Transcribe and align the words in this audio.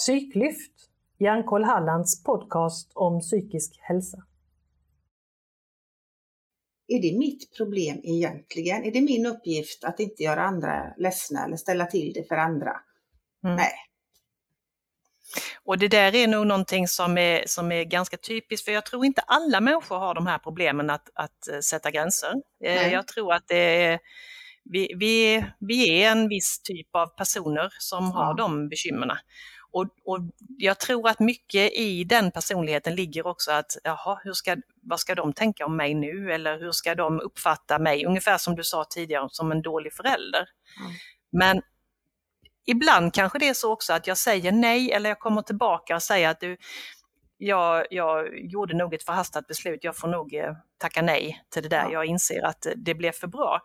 Psyklyft, 0.00 0.72
Hjärnkoll 1.18 1.64
Hallands 1.64 2.24
podcast 2.24 2.92
om 2.94 3.20
psykisk 3.20 3.78
hälsa. 3.80 4.18
Är 6.88 7.02
det 7.02 7.18
mitt 7.18 7.56
problem 7.56 8.00
egentligen? 8.04 8.84
Är 8.84 8.90
det 8.92 9.00
min 9.00 9.26
uppgift 9.26 9.84
att 9.84 10.00
inte 10.00 10.22
göra 10.22 10.42
andra 10.42 10.94
ledsna 10.98 11.44
eller 11.44 11.56
ställa 11.56 11.86
till 11.86 12.12
det 12.12 12.28
för 12.28 12.36
andra? 12.36 12.70
Mm. 13.44 13.56
Nej. 13.56 13.72
Och 15.64 15.78
det 15.78 15.88
där 15.88 16.14
är 16.14 16.28
nog 16.28 16.46
någonting 16.46 16.88
som 16.88 17.18
är, 17.18 17.42
som 17.46 17.72
är 17.72 17.84
ganska 17.84 18.16
typiskt, 18.16 18.64
för 18.64 18.72
jag 18.72 18.86
tror 18.86 19.04
inte 19.04 19.20
alla 19.20 19.60
människor 19.60 19.98
har 19.98 20.14
de 20.14 20.26
här 20.26 20.38
problemen 20.38 20.90
att, 20.90 21.08
att 21.14 21.48
eh, 21.52 21.58
sätta 21.58 21.90
gränser. 21.90 22.32
Eh, 22.64 22.74
Nej. 22.74 22.92
Jag 22.92 23.06
tror 23.06 23.32
att 23.32 23.44
det 23.48 23.84
är, 23.84 23.98
vi, 24.64 24.94
vi, 24.98 25.44
vi 25.58 26.02
är 26.02 26.12
en 26.12 26.28
viss 26.28 26.60
typ 26.62 26.88
av 26.92 27.06
personer 27.06 27.68
som 27.78 28.04
ja. 28.04 28.10
har 28.10 28.34
de 28.34 28.68
bekymren. 28.68 29.16
Och, 29.72 29.86
och, 30.04 30.20
jag 30.58 30.78
tror 30.78 31.08
att 31.08 31.20
mycket 31.20 31.72
i 31.72 32.04
den 32.04 32.30
personligheten 32.30 32.94
ligger 32.94 33.26
också 33.26 33.52
att, 33.52 33.76
jaha, 33.84 34.20
hur 34.24 34.32
ska, 34.32 34.56
vad 34.82 35.00
ska 35.00 35.14
de 35.14 35.32
tänka 35.32 35.66
om 35.66 35.76
mig 35.76 35.94
nu? 35.94 36.32
Eller 36.32 36.58
hur 36.58 36.72
ska 36.72 36.94
de 36.94 37.20
uppfatta 37.20 37.78
mig? 37.78 38.06
Ungefär 38.06 38.38
som 38.38 38.56
du 38.56 38.64
sa 38.64 38.84
tidigare, 38.84 39.28
som 39.30 39.52
en 39.52 39.62
dålig 39.62 39.92
förälder. 39.92 40.48
Mm. 40.80 40.92
Men 41.32 41.62
ibland 42.66 43.14
kanske 43.14 43.38
det 43.38 43.48
är 43.48 43.54
så 43.54 43.72
också 43.72 43.92
att 43.92 44.06
jag 44.06 44.16
säger 44.16 44.52
nej 44.52 44.92
eller 44.92 45.10
jag 45.10 45.18
kommer 45.20 45.42
tillbaka 45.42 45.94
och 45.94 46.02
säger 46.02 46.28
att 46.28 46.40
du, 46.40 46.56
jag, 47.36 47.86
jag 47.90 48.38
gjorde 48.38 48.76
nog 48.76 48.94
ett 48.94 49.02
förhastat 49.02 49.46
beslut, 49.46 49.84
jag 49.84 49.96
får 49.96 50.08
nog 50.08 50.34
eh, 50.34 50.52
tacka 50.78 51.02
nej 51.02 51.44
till 51.50 51.62
det 51.62 51.68
där, 51.68 51.84
ja. 51.84 51.92
jag 51.92 52.04
inser 52.04 52.42
att 52.42 52.66
det 52.76 52.94
blev 52.94 53.12
för 53.12 53.26
bra. 53.26 53.60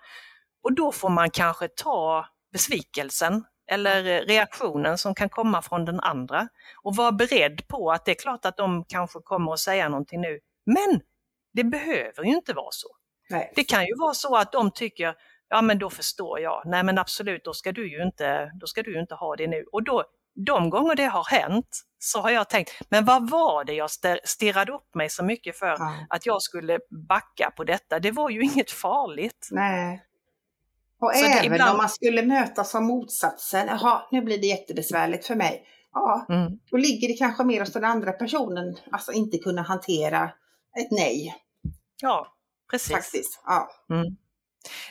Och 0.64 0.74
då 0.74 0.92
får 0.92 1.10
man 1.10 1.30
kanske 1.30 1.68
ta 1.68 2.26
besvikelsen 2.52 3.44
eller 3.68 4.04
reaktionen 4.26 4.98
som 4.98 5.16
kan 5.16 5.30
komma 5.30 5.62
från 5.62 5.86
den 5.86 6.00
andra 6.00 6.48
och 6.84 6.96
vara 6.96 7.12
beredd 7.12 7.68
på 7.68 7.92
att 7.92 8.06
det 8.06 8.12
är 8.12 8.16
klart 8.16 8.46
att 8.46 8.58
de 8.58 8.86
kanske 8.88 9.20
kommer 9.20 9.54
att 9.54 9.60
säga 9.60 9.90
någonting 9.90 10.22
nu, 10.22 10.40
men 10.66 11.02
det 11.54 11.64
behöver 11.64 12.24
ju 12.24 12.36
inte 12.36 12.54
vara 12.54 12.72
så. 12.72 12.88
Nej. 13.30 13.54
Det 13.56 13.64
kan 13.64 13.86
ju 13.86 13.96
vara 13.98 14.14
så 14.14 14.36
att 14.36 14.52
de 14.52 14.72
tycker, 14.72 15.16
ja 15.50 15.62
men 15.62 15.80
då 15.80 15.90
förstår 15.90 16.40
jag, 16.40 16.62
nej 16.66 16.84
men 16.84 16.98
absolut, 16.98 17.44
då 17.44 17.54
ska 17.54 17.72
du 17.72 17.92
ju 17.92 18.04
inte, 18.04 18.52
då 18.54 18.68
ska 18.68 18.84
du 18.84 19.00
inte 19.00 19.16
ha 19.16 19.36
det 19.36 19.48
nu. 19.48 19.66
Och 19.72 19.84
då, 19.84 20.04
de 20.46 20.70
gånger 20.70 20.96
det 20.96 21.06
har 21.06 21.24
hänt 21.24 21.82
så 22.00 22.22
har 22.22 22.30
jag 22.30 22.50
tänkt, 22.50 22.72
men 22.90 23.06
vad 23.06 23.30
var 23.30 23.64
det 23.64 23.74
jag 23.74 23.90
stirrade 24.24 24.72
upp 24.72 24.96
mig 24.96 25.10
så 25.10 25.24
mycket 25.24 25.60
för 25.60 25.68
ja. 25.68 26.06
att 26.10 26.26
jag 26.26 26.42
skulle 26.42 26.80
backa 27.08 27.52
på 27.58 27.64
detta? 27.64 28.00
Det 28.00 28.12
var 28.12 28.30
ju 28.30 28.42
inget 28.54 28.72
farligt. 28.72 29.48
Nej. 29.52 30.04
Och 31.06 31.16
så 31.16 31.26
även 31.26 31.54
ibland... 31.54 31.72
om 31.72 31.78
man 31.78 31.90
skulle 31.90 32.26
mötas 32.26 32.76
av 32.76 32.84
motsatsen, 32.84 33.68
jaha, 33.68 34.02
nu 34.12 34.22
blir 34.22 34.38
det 34.38 34.48
jättebesvärligt 34.48 35.26
för 35.26 35.36
mig. 35.36 35.68
Ja, 35.94 36.26
mm. 36.30 36.60
då 36.72 36.78
ligger 36.78 37.08
det 37.08 37.14
kanske 37.14 37.44
mer 37.44 37.60
hos 37.60 37.74
den 37.74 37.84
andra 37.84 38.12
personen, 38.12 38.78
alltså 38.92 39.12
inte 39.12 39.38
kunna 39.38 39.62
hantera 39.62 40.24
ett 40.80 40.92
nej. 40.92 41.36
Ja, 42.02 42.28
precis. 42.72 42.92
Faktiskt, 42.92 43.42
ja. 43.46 43.70
Mm. 43.90 44.18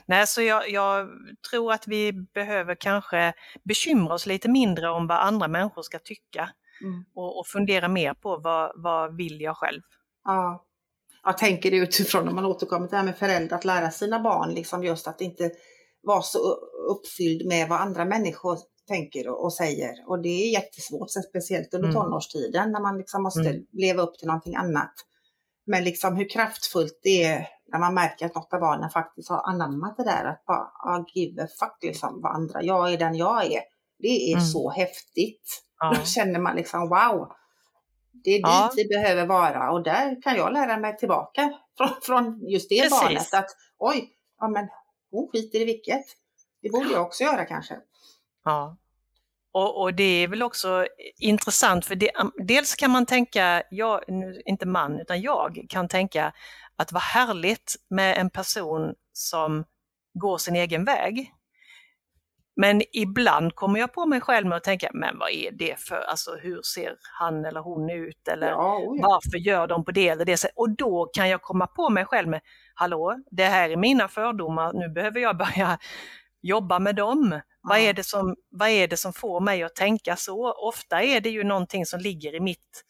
Nej, 0.06 0.26
så 0.26 0.42
jag, 0.42 0.70
jag, 0.70 1.08
tror 1.50 1.72
att 1.72 1.86
vi 1.86 2.12
behöver 2.12 2.74
kanske 2.74 3.32
bekymra 3.64 4.14
oss 4.14 4.26
lite 4.26 4.48
mindre 4.48 4.90
om 4.90 5.06
vad 5.06 5.18
andra 5.18 5.48
människor 5.48 5.82
ska 5.82 5.98
tycka 5.98 6.50
mm. 6.82 7.04
och, 7.14 7.38
och, 7.38 7.46
fundera 7.46 7.88
mer 7.88 8.14
på 8.14 8.36
vad, 8.36 8.72
vad 8.74 9.16
vill 9.16 9.40
jag 9.40 9.56
själv? 9.56 9.82
Ja. 10.24 10.64
Jag 11.24 11.38
tänker 11.38 11.70
det 11.70 11.76
utifrån 11.76 12.28
om 12.28 12.34
man 12.34 12.44
återkommer 12.44 12.86
till 12.86 12.90
det 12.90 12.96
här 12.96 13.04
med 13.04 13.18
föräldrar, 13.18 13.58
att 13.58 13.64
lära 13.64 13.90
sina 13.90 14.20
barn 14.20 14.54
liksom 14.54 14.84
just 14.84 15.08
att 15.08 15.20
inte 15.20 15.50
vara 16.06 16.22
så 16.22 16.38
uppfylld 16.90 17.46
med 17.46 17.68
vad 17.68 17.80
andra 17.80 18.04
människor 18.04 18.58
tänker 18.88 19.28
och, 19.28 19.44
och 19.44 19.52
säger. 19.52 19.94
Och 20.06 20.22
det 20.22 20.28
är 20.28 20.52
jättesvårt, 20.52 21.10
speciellt 21.10 21.74
under 21.74 21.88
mm. 21.88 22.02
tonårstiden 22.02 22.72
när 22.72 22.80
man 22.80 22.98
liksom 22.98 23.22
måste 23.22 23.48
mm. 23.48 23.66
leva 23.72 24.02
upp 24.02 24.18
till 24.18 24.26
någonting 24.26 24.56
annat. 24.56 24.92
Men 25.66 25.84
liksom 25.84 26.16
hur 26.16 26.28
kraftfullt 26.28 27.00
det 27.02 27.24
är 27.24 27.48
när 27.72 27.78
man 27.78 27.94
märker 27.94 28.26
att 28.26 28.34
något 28.34 28.52
av 28.52 28.60
barnen 28.60 28.90
faktiskt 28.90 29.28
har 29.28 29.42
anammat 29.48 29.96
det 29.96 30.04
där 30.04 30.24
att 30.24 30.44
bara 30.46 30.58
ah, 30.58 31.04
give 31.14 31.42
a 31.42 31.46
fuck 31.60 31.78
liksom 31.82 32.20
vad 32.22 32.34
andra, 32.34 32.62
jag 32.62 32.92
är 32.92 32.98
den 32.98 33.14
jag 33.14 33.44
är. 33.44 33.60
Det 33.98 34.32
är 34.32 34.36
mm. 34.36 34.44
så 34.44 34.70
häftigt. 34.70 35.62
Ja. 35.78 35.94
Då 35.98 36.04
känner 36.04 36.40
man 36.40 36.56
liksom 36.56 36.80
wow, 36.80 37.28
det 38.24 38.30
är 38.30 38.40
ja. 38.40 38.70
dit 38.74 38.84
vi 38.84 38.88
behöver 38.88 39.26
vara 39.26 39.70
och 39.72 39.82
där 39.82 40.22
kan 40.22 40.36
jag 40.36 40.52
lära 40.52 40.76
mig 40.76 40.96
tillbaka 40.96 41.52
från, 41.76 41.88
från 42.02 42.48
just 42.48 42.68
det 42.68 42.82
Precis. 42.82 43.00
barnet 43.00 43.34
att 43.34 43.50
oj, 43.78 44.10
ja 44.40 44.48
men 44.48 44.68
hon 45.14 45.28
skiter 45.32 45.60
i 45.60 45.64
vilket. 45.64 46.04
Det 46.62 46.70
borde 46.70 46.92
jag 46.92 47.02
också 47.02 47.24
göra 47.24 47.44
kanske. 47.44 47.76
Ja. 48.44 48.76
Och, 49.52 49.82
och, 49.82 49.94
det 49.94 50.04
är 50.04 50.28
väl 50.28 50.42
också 50.42 50.86
intressant 51.18 51.86
för 51.86 51.94
det, 51.94 52.10
dels 52.36 52.74
kan 52.74 52.90
man 52.90 53.06
tänka, 53.06 53.62
jag, 53.70 54.04
inte 54.46 54.66
man, 54.66 55.00
utan 55.00 55.20
jag 55.20 55.66
kan 55.68 55.88
tänka 55.88 56.32
att 56.76 56.92
vad 56.92 57.02
härligt 57.02 57.76
med 57.88 58.18
en 58.18 58.30
person 58.30 58.94
som 59.12 59.64
går 60.14 60.38
sin 60.38 60.56
egen 60.56 60.84
väg. 60.84 61.32
Men 62.56 62.82
ibland 62.92 63.54
kommer 63.54 63.80
jag 63.80 63.92
på 63.92 64.06
mig 64.06 64.20
själv 64.20 64.46
med 64.46 64.56
att 64.56 64.64
tänka, 64.64 64.90
men 64.94 65.18
vad 65.18 65.30
är 65.30 65.50
det 65.52 65.80
för, 65.80 66.00
alltså 66.00 66.34
hur 66.34 66.62
ser 66.62 66.96
han 67.18 67.44
eller 67.44 67.60
hon 67.60 67.90
ut 67.90 68.28
eller 68.28 68.50
ja, 68.50 68.78
oh 68.78 68.96
ja. 69.00 69.08
varför 69.08 69.38
gör 69.38 69.66
de 69.66 69.84
på 69.84 69.90
det 69.90 70.08
eller 70.08 70.24
det? 70.24 70.44
Och 70.56 70.70
då 70.70 71.10
kan 71.12 71.28
jag 71.28 71.42
komma 71.42 71.66
på 71.66 71.90
mig 71.90 72.04
själv 72.04 72.28
med, 72.28 72.40
hallå, 72.74 73.16
det 73.30 73.44
här 73.44 73.70
är 73.70 73.76
mina 73.76 74.08
fördomar, 74.08 74.72
nu 74.72 74.88
behöver 74.88 75.20
jag 75.20 75.36
börja 75.36 75.78
jobba 76.42 76.78
med 76.78 76.96
dem. 76.96 77.28
Ja. 77.32 77.40
Vad, 77.62 77.78
är 77.78 77.92
det 77.92 78.04
som, 78.04 78.36
vad 78.50 78.68
är 78.68 78.88
det 78.88 78.96
som 78.96 79.12
får 79.12 79.40
mig 79.40 79.62
att 79.62 79.74
tänka 79.74 80.16
så? 80.16 80.52
Ofta 80.52 81.02
är 81.02 81.20
det 81.20 81.30
ju 81.30 81.44
någonting 81.44 81.86
som 81.86 82.00
ligger 82.00 82.34
i 82.34 82.40
mitt, 82.40 82.84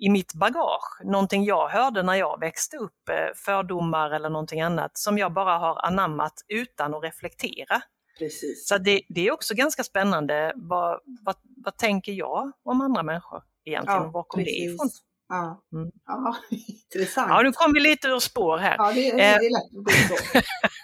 i 0.00 0.08
mitt 0.08 0.34
bagage, 0.34 1.00
någonting 1.04 1.44
jag 1.44 1.68
hörde 1.68 2.02
när 2.02 2.14
jag 2.14 2.40
växte 2.40 2.76
upp, 2.76 3.08
eh, 3.10 3.34
fördomar 3.44 4.10
eller 4.10 4.30
någonting 4.30 4.60
annat 4.60 4.98
som 4.98 5.18
jag 5.18 5.32
bara 5.32 5.58
har 5.58 5.86
anammat 5.86 6.34
utan 6.48 6.94
att 6.94 7.04
reflektera. 7.04 7.82
Precis. 8.18 8.68
Så 8.68 8.78
det, 8.78 9.02
det, 9.08 9.26
är 9.26 9.32
också 9.32 9.54
ganska 9.54 9.84
spännande. 9.84 10.52
Vad, 10.56 11.00
vad, 11.24 11.36
vad 11.64 11.76
tänker 11.76 12.12
jag 12.12 12.52
om 12.62 12.80
andra 12.80 13.02
människor 13.02 13.42
egentligen? 13.64 14.02
Ja, 14.02 14.10
var 14.10 14.22
kom 14.22 14.44
det 14.44 14.50
ifrån? 14.50 14.90
Ja. 15.28 15.62
Mm. 15.72 15.90
ja, 16.06 16.36
intressant. 16.94 17.30
Ja, 17.30 17.42
nu 17.42 17.52
kom 17.52 17.72
vi 17.72 17.80
lite 17.80 18.08
ur 18.08 18.18
spår 18.18 18.58
här. 18.58 18.76
Ja, 18.78 18.92
det, 18.92 19.12
det 19.16 19.22
är 19.22 19.34
eh, 19.34 19.50
lätt 19.50 20.42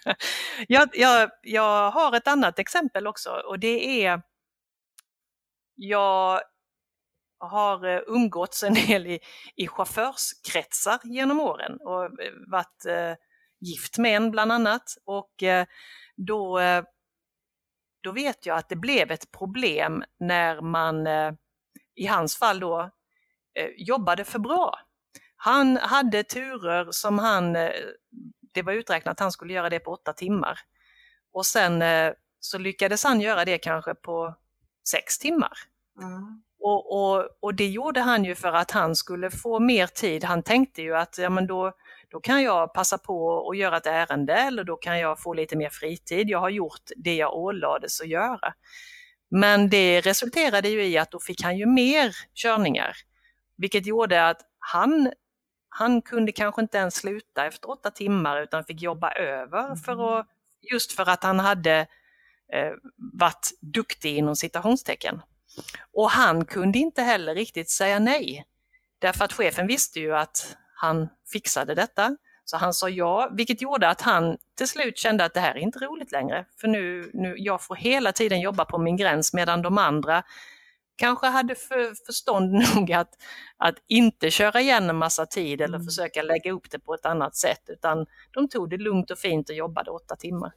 jag, 0.68 0.88
jag, 0.92 1.30
jag 1.42 1.90
har 1.90 2.16
ett 2.16 2.26
annat 2.28 2.58
exempel 2.58 3.06
också 3.06 3.30
och 3.30 3.58
det 3.58 4.04
är 4.04 4.22
jag 5.74 6.40
har 7.38 7.86
eh, 7.86 8.00
umgåtts 8.06 8.62
en 8.62 8.74
del 8.74 9.06
i, 9.06 9.20
i 9.56 9.68
chaufförskretsar 9.68 11.00
genom 11.04 11.40
åren 11.40 11.78
och 11.80 12.04
eh, 12.04 12.32
varit 12.46 12.86
eh, 12.86 13.14
gift 13.60 13.98
med 13.98 14.16
en 14.16 14.30
bland 14.30 14.52
annat. 14.52 14.96
Och 15.04 15.42
eh, 15.42 15.66
då 16.16 16.58
då 18.02 18.12
vet 18.12 18.46
jag 18.46 18.58
att 18.58 18.68
det 18.68 18.76
blev 18.76 19.10
ett 19.10 19.30
problem 19.30 20.04
när 20.20 20.60
man, 20.60 21.06
eh, 21.06 21.32
i 21.94 22.06
hans 22.06 22.36
fall 22.36 22.60
då, 22.60 22.90
eh, 23.54 23.68
jobbade 23.76 24.24
för 24.24 24.38
bra. 24.38 24.78
Han 25.36 25.76
hade 25.76 26.24
turer 26.24 26.88
som 26.90 27.18
han, 27.18 27.56
eh, 27.56 27.70
det 28.54 28.62
var 28.62 28.72
uträknat 28.72 29.12
att 29.12 29.20
han 29.20 29.32
skulle 29.32 29.52
göra 29.52 29.70
det 29.70 29.78
på 29.78 29.90
åtta 29.90 30.12
timmar. 30.12 30.58
Och 31.32 31.46
sen 31.46 31.82
så 32.40 32.58
lyckades 32.58 33.04
han 33.04 33.20
göra 33.20 33.44
det 33.44 33.58
kanske 33.58 33.94
på 33.94 34.34
sex 34.88 35.18
timmar. 35.18 35.52
Mm. 36.00 36.42
Och, 36.60 36.92
och, 36.92 37.28
och 37.40 37.54
det 37.54 37.66
gjorde 37.66 38.00
han 38.00 38.24
ju 38.24 38.34
för 38.34 38.52
att 38.52 38.70
han 38.70 38.96
skulle 38.96 39.30
få 39.30 39.60
mer 39.60 39.86
tid. 39.86 40.24
Han 40.24 40.42
tänkte 40.42 40.82
ju 40.82 40.96
att 40.96 41.18
ja, 41.18 41.30
men 41.30 41.46
då, 41.46 41.72
då 42.12 42.20
kan 42.20 42.42
jag 42.42 42.74
passa 42.74 42.98
på 42.98 43.48
att 43.50 43.56
göra 43.56 43.76
ett 43.76 43.86
ärende 43.86 44.32
eller 44.34 44.64
då 44.64 44.76
kan 44.76 44.98
jag 44.98 45.20
få 45.22 45.34
lite 45.34 45.56
mer 45.56 45.68
fritid. 45.68 46.30
Jag 46.30 46.38
har 46.38 46.50
gjort 46.50 46.90
det 46.96 47.14
jag 47.14 47.34
ålades 47.34 48.00
att 48.00 48.08
göra. 48.08 48.54
Men 49.30 49.70
det 49.70 50.00
resulterade 50.00 50.68
ju 50.68 50.84
i 50.84 50.98
att 50.98 51.10
då 51.10 51.20
fick 51.20 51.42
han 51.42 51.58
ju 51.58 51.66
mer 51.66 52.12
körningar, 52.34 52.96
vilket 53.56 53.86
gjorde 53.86 54.28
att 54.28 54.40
han, 54.58 55.12
han 55.68 56.02
kunde 56.02 56.32
kanske 56.32 56.62
inte 56.62 56.78
ens 56.78 56.94
sluta 56.94 57.46
efter 57.46 57.70
åtta 57.70 57.90
timmar 57.90 58.42
utan 58.42 58.64
fick 58.64 58.82
jobba 58.82 59.12
över 59.12 59.76
för 59.76 59.92
mm. 59.92 60.04
att, 60.04 60.26
just 60.72 60.92
för 60.92 61.08
att 61.08 61.22
han 61.22 61.40
hade 61.40 61.86
eh, 62.52 62.72
varit 63.12 63.50
duktig 63.60 64.16
inom 64.16 64.36
citationstecken. 64.36 65.22
Och 65.92 66.10
han 66.10 66.44
kunde 66.44 66.78
inte 66.78 67.02
heller 67.02 67.34
riktigt 67.34 67.70
säga 67.70 67.98
nej. 67.98 68.44
Därför 68.98 69.24
att 69.24 69.32
chefen 69.32 69.66
visste 69.66 70.00
ju 70.00 70.16
att 70.16 70.56
han 70.82 71.08
fixade 71.32 71.74
detta. 71.74 72.16
Så 72.44 72.56
han 72.56 72.74
sa 72.74 72.88
ja, 72.88 73.30
vilket 73.32 73.62
gjorde 73.62 73.88
att 73.88 74.00
han 74.00 74.36
till 74.58 74.68
slut 74.68 74.98
kände 74.98 75.24
att 75.24 75.34
det 75.34 75.40
här 75.40 75.54
är 75.54 75.58
inte 75.58 75.78
roligt 75.78 76.12
längre. 76.12 76.46
För 76.60 76.68
nu, 76.68 77.10
nu 77.14 77.34
jag 77.38 77.62
får 77.62 77.76
hela 77.76 78.12
tiden 78.12 78.40
jobba 78.40 78.64
på 78.64 78.78
min 78.78 78.96
gräns 78.96 79.32
medan 79.32 79.62
de 79.62 79.78
andra 79.78 80.22
kanske 80.96 81.26
hade 81.26 81.54
för, 81.54 82.06
förstånd 82.06 82.52
nog 82.74 82.92
att, 82.92 83.08
att 83.56 83.74
inte 83.88 84.30
köra 84.30 84.60
igen 84.60 84.90
en 84.90 84.96
massa 84.96 85.26
tid 85.26 85.60
eller 85.60 85.76
mm. 85.76 85.86
försöka 85.86 86.22
lägga 86.22 86.52
upp 86.52 86.70
det 86.70 86.78
på 86.78 86.94
ett 86.94 87.06
annat 87.06 87.36
sätt 87.36 87.62
utan 87.66 88.06
de 88.30 88.48
tog 88.48 88.70
det 88.70 88.76
lugnt 88.76 89.10
och 89.10 89.18
fint 89.18 89.48
och 89.48 89.56
jobbade 89.56 89.90
åtta 89.90 90.16
timmar. 90.16 90.52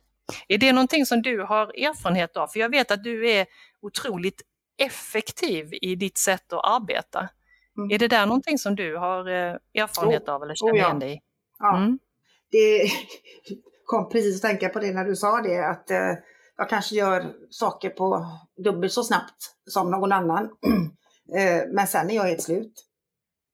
Är 0.47 0.57
det 0.57 0.73
någonting 0.73 1.05
som 1.05 1.21
du 1.21 1.41
har 1.41 1.65
erfarenhet 1.67 2.37
av? 2.37 2.47
För 2.47 2.59
jag 2.59 2.69
vet 2.69 2.91
att 2.91 3.03
du 3.03 3.29
är 3.29 3.45
otroligt 3.81 4.41
effektiv 4.77 5.69
i 5.81 5.95
ditt 5.95 6.17
sätt 6.17 6.53
att 6.53 6.65
arbeta. 6.65 7.29
Mm. 7.77 7.91
Är 7.91 7.99
det 7.99 8.07
där 8.07 8.25
någonting 8.25 8.57
som 8.57 8.75
du 8.75 8.97
har 8.97 9.27
eh, 9.27 9.81
erfarenhet 9.83 10.29
av 10.29 10.43
eller 10.43 10.55
känner 10.55 10.73
oh 10.73 10.77
ja. 10.77 10.85
igen 10.85 10.99
dig 10.99 11.13
i? 11.13 11.21
Ja. 11.59 11.77
Mm. 11.77 11.99
Det 12.51 12.81
kom 13.85 14.09
precis 14.09 14.35
att 14.35 14.49
tänka 14.49 14.69
på 14.69 14.79
det 14.79 14.93
när 14.93 15.05
du 15.05 15.15
sa 15.15 15.41
det 15.41 15.67
att 15.67 15.91
eh, 15.91 16.13
jag 16.57 16.69
kanske 16.69 16.95
gör 16.95 17.33
saker 17.49 17.89
på 17.89 18.25
dubbelt 18.63 18.93
så 18.93 19.03
snabbt 19.03 19.55
som 19.65 19.91
någon 19.91 20.11
annan. 20.11 20.43
eh, 21.37 21.63
men 21.71 21.87
sen 21.87 22.09
är 22.09 22.15
jag 22.15 22.23
helt 22.23 22.43
slut. 22.43 22.73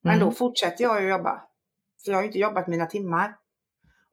Men 0.03 0.15
Mm. 0.15 0.25
då 0.25 0.31
fortsätter 0.31 0.83
jag 0.83 1.01
ju 1.01 1.09
jobba. 1.09 1.41
För 2.05 2.11
jag 2.11 2.17
har 2.17 2.21
ju 2.21 2.27
inte 2.27 2.39
jobbat 2.39 2.67
mina 2.67 2.85
timmar. 2.85 3.35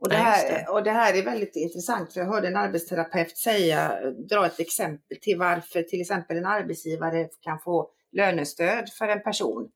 Och 0.01 0.09
det, 0.09 0.17
här, 0.17 0.49
det. 0.49 0.67
och 0.71 0.83
det 0.83 0.91
här 0.91 1.15
är 1.15 1.23
väldigt 1.23 1.57
intressant 1.57 2.13
för 2.13 2.21
jag 2.21 2.27
hörde 2.27 2.49
en 2.49 2.57
arbetsterapeut 2.57 3.39
säga, 3.39 3.93
dra 4.31 4.47
ett 4.47 4.61
exempel 4.61 5.19
till 5.21 5.39
varför 5.39 5.83
till 5.83 6.01
exempel 6.01 6.37
en 6.37 6.47
arbetsgivare 6.47 7.29
kan 7.41 7.59
få 7.59 7.91
lönestöd 8.13 8.89
för 8.99 9.09
en 9.09 9.23
person. 9.23 9.69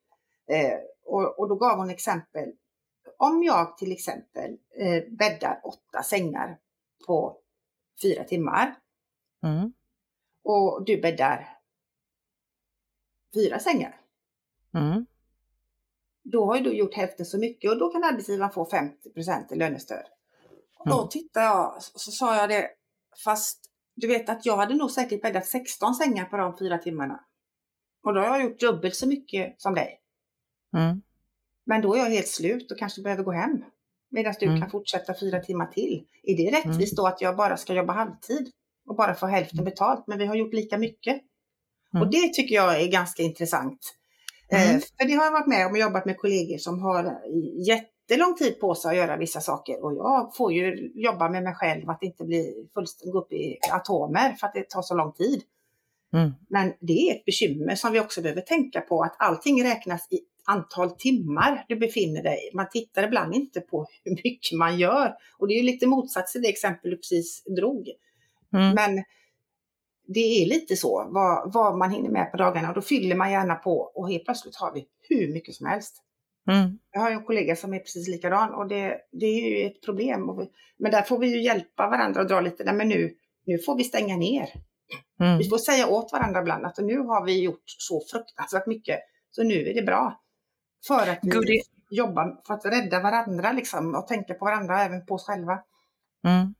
Eh, 0.47 0.79
och, 1.05 1.39
och 1.39 1.49
då 1.49 1.55
gav 1.55 1.79
hon 1.79 1.91
exempel. 1.91 2.53
Om 3.17 3.43
jag 3.43 3.79
till 3.79 3.93
exempel 3.93 4.50
eh, 4.79 5.03
bäddar 5.19 5.61
åtta 5.65 6.03
sängar 6.03 6.59
på 7.06 7.39
fyra 8.03 8.25
timmar 8.25 8.79
Mm. 9.44 9.73
och 10.44 10.85
du 10.87 11.00
bäddar 11.00 11.59
fyra 13.35 13.59
sängar. 13.59 14.00
Mm. 14.75 15.06
Då 16.23 16.45
har 16.47 16.56
ju 16.56 16.62
du 16.62 16.73
gjort 16.73 16.95
hälften 16.95 17.27
så 17.27 17.38
mycket 17.38 17.71
och 17.71 17.79
då 17.79 17.93
kan 17.93 18.05
arbetsgivaren 18.05 18.53
få 18.53 18.65
50 18.65 19.09
i 19.50 19.56
lönestöd. 19.56 20.05
Och 20.79 20.88
då 20.88 20.99
Mm. 20.99 21.09
tittade 21.09 21.47
jag 21.47 21.83
så, 21.83 21.99
så 21.99 22.11
sa 22.11 22.37
jag 22.37 22.49
det, 22.49 22.71
fast 23.25 23.71
du 23.95 24.06
vet 24.06 24.29
att 24.29 24.47
jag 24.47 24.56
hade 24.56 24.75
nog 24.75 24.91
säkert 24.91 25.23
bäddat 25.23 25.47
16 25.47 25.95
sängar 25.95 26.25
på 26.25 26.37
de 26.37 26.59
fyra 26.59 26.79
timmarna. 26.79 27.25
Och 28.03 28.15
då 28.15 28.21
har 28.21 28.27
jag 28.27 28.43
gjort 28.43 28.61
dubbelt 28.61 28.97
så 28.97 29.09
mycket 29.09 29.61
som 29.61 29.75
dig. 29.75 30.01
Mm. 30.75 31.03
Men 31.65 31.83
då 31.83 31.95
är 31.95 31.99
jag 31.99 32.11
helt 32.11 32.29
slut 32.29 32.71
och 32.73 32.79
kanske 32.79 33.03
behöver 33.03 33.23
gå 33.23 33.33
hem. 33.33 33.65
Medan 34.11 34.35
du 34.41 34.47
Mm. 34.47 34.61
kan 34.61 34.71
fortsätta 34.71 35.15
fyra 35.21 35.41
timmar 35.41 35.67
till. 35.67 36.05
Är 36.23 36.37
det 36.37 36.57
rättvist 36.59 36.97
då 36.97 37.07
att 37.07 37.21
jag 37.21 37.37
bara 37.37 37.57
ska 37.57 37.75
jobba 37.75 37.93
halvtid 37.93 38.51
och 38.89 38.97
bara 38.97 39.15
få 39.15 39.27
hälften 39.27 39.65
betalt 39.65 40.05
men 40.07 40.19
vi 40.19 40.27
har 40.27 40.35
gjort 40.35 40.53
lika 40.55 40.79
mycket? 40.79 41.23
Mm. 41.95 42.03
Och 42.03 42.11
det 42.11 42.33
tycker 42.35 42.55
jag 42.55 42.83
är 42.83 42.89
ganska 42.89 43.23
intressant. 43.23 43.79
Eh, 44.53 44.69
Mm. 44.71 44.81
för 44.99 45.07
det 45.07 45.15
har 45.15 45.25
jag 45.25 45.33
varit 45.33 45.47
med 45.47 45.67
om 45.67 45.73
och 45.73 45.79
jobbat 45.79 46.07
med 46.07 46.19
kollegor 46.19 46.59
som 46.59 46.81
har 46.83 47.19
jättelång 47.67 48.35
tid 48.37 48.61
på 48.61 48.75
sig 48.75 48.91
att 48.91 48.97
göra 48.97 49.17
vissa 49.17 49.41
saker. 49.41 49.85
Och 49.85 49.93
jag 49.95 50.37
får 50.37 50.53
ju 50.53 50.93
jobba 50.95 51.29
med 51.29 51.43
mig 51.43 51.55
själv 51.55 51.91
att 51.91 52.03
inte 52.03 52.25
bli 52.25 52.69
fullständigt 52.75 53.13
gå 53.13 53.19
upp 53.21 53.33
i 53.33 53.59
atomer 53.73 54.33
för 54.33 54.47
att 54.47 54.55
det 54.55 54.69
tar 54.71 54.83
så 54.83 54.95
lång 54.95 55.13
tid. 55.13 55.43
Mm. 56.13 56.31
Men 56.49 56.73
det 56.81 56.93
är 56.93 57.15
ett 57.17 57.25
bekymmer 57.25 57.75
som 57.75 57.93
vi 57.93 58.01
också 58.01 58.23
behöver 58.23 58.41
tänka 58.41 58.81
på 58.81 59.03
att 59.03 59.17
allting 59.19 59.65
räknas 59.65 60.09
i 60.13 60.19
antal 60.44 60.91
timmar 60.91 61.65
du 61.69 61.77
befinner 61.77 62.23
dig. 62.23 62.50
Man 62.55 62.69
tittar 62.71 63.03
ibland 63.03 63.35
inte 63.35 63.61
på 63.61 63.87
hur 64.05 64.12
mycket 64.25 64.59
man 64.59 64.79
gör. 64.79 65.15
Och 65.39 65.49
det 65.49 65.55
är 65.55 65.59
ju 65.59 65.67
lite 65.67 65.87
motsats 65.87 66.33
till 66.33 66.43
det 66.43 66.49
exempel 66.49 66.91
du 66.91 66.97
precis 66.97 67.44
drog. 67.56 67.89
Mm. 68.55 68.75
Men 68.75 69.05
det 70.06 70.43
är 70.43 70.47
lite 70.47 70.77
så, 70.77 71.09
vad, 71.11 71.53
vad 71.53 71.79
man 71.79 71.91
hinner 71.91 72.11
med 72.11 72.31
på 72.31 72.37
dagarna. 72.37 72.69
Och 72.69 72.75
då 72.75 72.81
fyller 72.81 73.17
man 73.17 73.33
gärna 73.33 73.55
på 73.55 73.93
och 73.94 74.11
helt 74.11 74.25
plötsligt 74.25 74.56
har 74.56 74.73
vi 74.75 74.87
hur 75.09 75.33
mycket 75.33 75.55
som 75.55 75.67
helst. 75.67 76.03
Mm. 76.50 76.79
Jag 76.93 77.00
har 77.00 77.11
ju 77.11 77.17
en 77.17 77.25
kollega 77.25 77.56
som 77.56 77.75
är 77.75 77.79
precis 77.79 78.09
likadan 78.09 78.55
och 78.55 78.69
det, 78.69 78.99
det 79.12 79.27
är 79.27 79.50
ju 79.50 79.67
ett 79.67 79.83
problem. 79.83 80.37
Vi, 80.38 80.49
men 80.79 80.91
där 80.91 81.03
får 81.03 81.19
vi 81.19 81.27
ju 81.27 81.43
hjälpa 81.43 81.88
varandra 81.88 82.21
och 82.21 82.29
dra 82.29 82.41
lite, 82.41 82.65
nej 82.65 82.75
men 82.75 82.88
nu, 82.88 83.15
nu 83.47 83.59
får 83.59 83.77
vi 83.77 83.85
stänga 83.85 84.17
ner. 84.17 84.49
Mm. 85.21 85.38
Vi 85.38 85.49
får 85.49 85.59
säga 85.59 85.88
åt 85.88 86.12
varandra 86.12 86.41
ibland 86.41 86.67
att 86.67 86.79
nu 86.79 86.99
har 86.99 87.27
vi 87.27 87.43
gjort 87.43 87.65
så 87.67 88.03
fruktansvärt 88.12 88.67
mycket, 88.67 88.99
så 89.31 89.43
nu 89.43 89.69
är 89.69 89.75
det 89.75 89.83
bra. 89.83 90.21
För 90.87 91.08
att 91.08 91.19
vi 91.23 91.31
Goodie. 91.31 91.62
jobbar 91.90 92.40
för 92.46 92.55
att 92.55 92.64
rädda 92.64 93.00
varandra 93.00 93.52
liksom, 93.52 93.94
och 93.94 94.06
tänka 94.06 94.34
på 94.34 94.44
varandra 94.44 94.82
även 94.82 95.06
på 95.06 95.14
oss 95.14 95.26
själva. 95.26 95.58
Mm. 96.26 96.55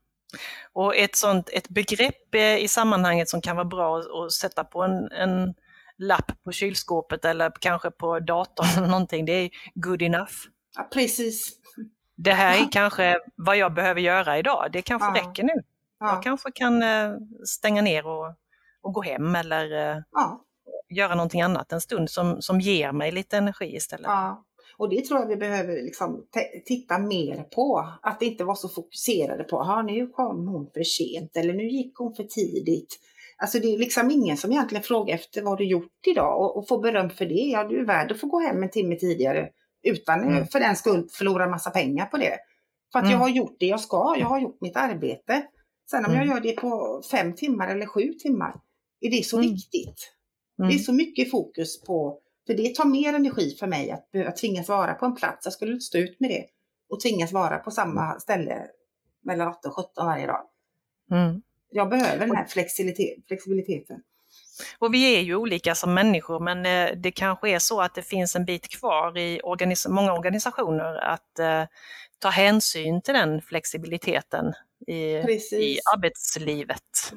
Och 0.73 0.97
ett 0.97 1.17
sånt 1.17 1.49
ett 1.53 1.69
begrepp 1.69 2.35
eh, 2.35 2.57
i 2.57 2.69
sammanhanget 2.69 3.29
som 3.29 3.41
kan 3.41 3.57
vara 3.57 3.65
bra 3.65 3.99
att, 3.99 4.07
att 4.11 4.33
sätta 4.33 4.65
på 4.65 4.83
en, 4.83 5.13
en 5.13 5.55
lapp 5.99 6.33
på 6.45 6.53
kylskåpet 6.53 7.25
eller 7.25 7.53
kanske 7.61 7.91
på 7.91 8.19
datorn 8.21 8.67
eller 8.77 8.89
någonting, 8.89 9.25
det 9.25 9.33
är 9.33 9.51
good 9.75 10.03
enough. 10.03 10.33
Ja, 10.77 10.89
precis. 10.93 11.53
Det 12.17 12.33
här 12.33 12.55
är 12.55 12.61
Ja. 12.61 12.69
kanske 12.73 13.19
vad 13.37 13.57
jag 13.57 13.75
behöver 13.75 14.01
göra 14.01 14.39
idag, 14.39 14.69
det 14.73 14.83
kanske 14.83 15.09
Ja. 15.09 15.15
räcker 15.15 15.43
nu. 15.43 15.53
Ja, 16.01 16.15
Jag 16.15 16.23
kanske 16.23 16.53
kan 16.53 16.83
eh, 16.83 17.13
stänga 17.47 17.83
ner 17.83 18.07
och, 18.07 18.35
och 18.83 18.93
gå 18.93 19.03
hem 19.03 19.35
eller 19.37 19.91
eh, 19.97 20.03
ja, 20.13 20.45
göra 20.97 21.15
någonting 21.15 21.43
annat 21.43 21.73
en 21.73 21.81
stund 21.81 22.11
som, 22.11 22.43
som 22.43 22.61
ger 22.61 22.93
mig 22.93 23.13
lite 23.13 23.37
energi 23.37 23.77
istället. 23.77 24.07
ja. 24.07 24.45
Och 24.77 24.89
det 24.89 25.01
tror 25.05 25.21
jag 25.21 25.27
vi 25.27 25.37
behöver 25.37 25.83
liksom 25.83 26.25
titta 26.67 26.99
mer 26.99 27.43
på. 27.43 27.89
Att 28.03 28.23
inte 28.23 28.45
vara 28.45 28.57
så 28.57 28.69
fokuserade 28.69 29.45
på, 29.45 29.61
att 29.61 29.85
nu 29.87 30.07
kom 30.07 30.49
hon 30.49 30.71
för 30.75 30.83
sent 30.83 31.37
eller 31.37 31.55
nu 31.55 31.69
gick 31.69 31.97
hon 31.99 32.15
för 32.15 32.25
tidigt. 32.25 32.99
Alltså 33.37 33.59
det 33.59 33.75
är 33.75 33.79
liksom 33.79 34.11
ingen 34.11 34.37
som 34.37 34.53
egentligen 34.53 34.83
frågar 34.85 35.15
efter 35.15 35.43
vad 35.43 35.59
du 35.59 35.65
gjort 35.65 36.07
idag 36.07 36.41
och, 36.41 36.57
och 36.59 36.69
får 36.69 36.83
beröm 36.83 37.11
för 37.11 37.27
det. 37.27 37.35
Ja, 37.35 37.65
du 37.65 37.81
är 37.81 37.85
värd 37.85 38.13
att 38.13 38.21
få 38.21 38.27
gå 38.27 38.41
hem 38.41 38.63
en 38.63 38.71
timme 38.71 38.97
tidigare 38.97 39.49
utan 39.83 40.21
Mm. 40.21 40.33
mm. 40.35 40.47
för 40.47 40.61
den 40.61 40.77
skull 40.77 41.09
förlora 41.13 41.49
massa 41.49 41.71
pengar 41.71 42.07
på 42.07 42.17
det. 42.17 42.37
För 42.93 42.99
att 42.99 43.05
Mm. 43.05 43.13
jag 43.13 43.19
har 43.19 43.29
gjort 43.29 43.57
det 43.59 43.67
jag 43.67 43.81
ska, 43.81 44.15
jag 44.19 44.27
har 44.27 44.41
gjort 44.41 44.59
mitt 44.61 44.77
arbete. 44.77 45.43
Sen 45.91 46.05
om 46.05 46.13
Mm. 46.13 46.27
jag 46.29 46.35
gör 46.37 46.43
det 46.43 46.53
på 46.61 47.03
fem 47.11 47.35
timmar 47.35 47.69
eller 47.69 47.87
sju 47.87 48.13
timmar, 48.23 48.55
är 49.01 49.11
det 49.11 49.25
så 49.27 49.37
Mm. 49.39 49.51
viktigt? 49.51 50.13
Mm. 50.63 50.71
Det 50.71 50.81
är 50.81 50.85
så 50.85 50.93
mycket 50.93 51.31
fokus 51.31 51.83
på, 51.83 52.19
för 52.47 52.55
det 52.55 52.75
tar 52.75 52.85
mer 52.85 53.13
energi 53.13 53.57
för 53.61 53.67
mig 53.67 53.91
att, 53.91 54.13
behöva 54.13 54.33
tvingas 54.33 54.69
vara 54.69 54.95
på 54.95 55.07
en 55.07 55.15
plats. 55.15 55.47
Jag 55.47 55.53
skulle 55.53 55.73
inte 55.73 55.85
stå 55.85 55.99
ut 55.99 56.21
med 56.21 56.31
det. 56.31 56.45
Och 56.89 57.01
tvingas 57.01 57.33
vara 57.33 57.59
på 57.59 57.71
samma 57.71 58.21
ställe 58.21 58.67
mellan 59.23 59.49
8 59.49 59.69
och 59.69 59.75
17 59.75 60.07
varje 60.07 60.27
dag. 60.27 60.43
Mm. 61.11 61.43
Jag 61.71 61.89
behöver 61.89 62.27
den 62.27 62.37
här 62.37 62.47
flexibilitet, 62.47 63.27
flexibiliteten. 63.27 64.03
Och 64.79 64.95
vi 64.95 65.17
är 65.17 65.21
ju 65.21 65.37
olika 65.37 65.75
som 65.75 65.95
människor 65.95 66.41
men 66.41 66.67
eh, 66.67 66.97
det 66.97 67.11
kanske 67.11 67.51
är 67.51 67.59
så 67.59 67.81
att 67.81 67.95
det 67.95 68.03
finns 68.03 68.37
en 68.37 68.45
bit 68.45 68.69
kvar 68.69 69.19
i 69.19 69.41
organis- 69.41 69.89
många 69.89 70.13
organisationer 70.13 70.95
att 70.95 71.39
eh, 71.39 71.65
ta 72.19 72.29
hänsyn 72.29 73.03
till 73.03 73.15
den 73.15 73.43
flexibiliteten 73.43 74.53
i, 74.87 74.95
i 75.53 75.79
arbetslivet. 75.95 77.13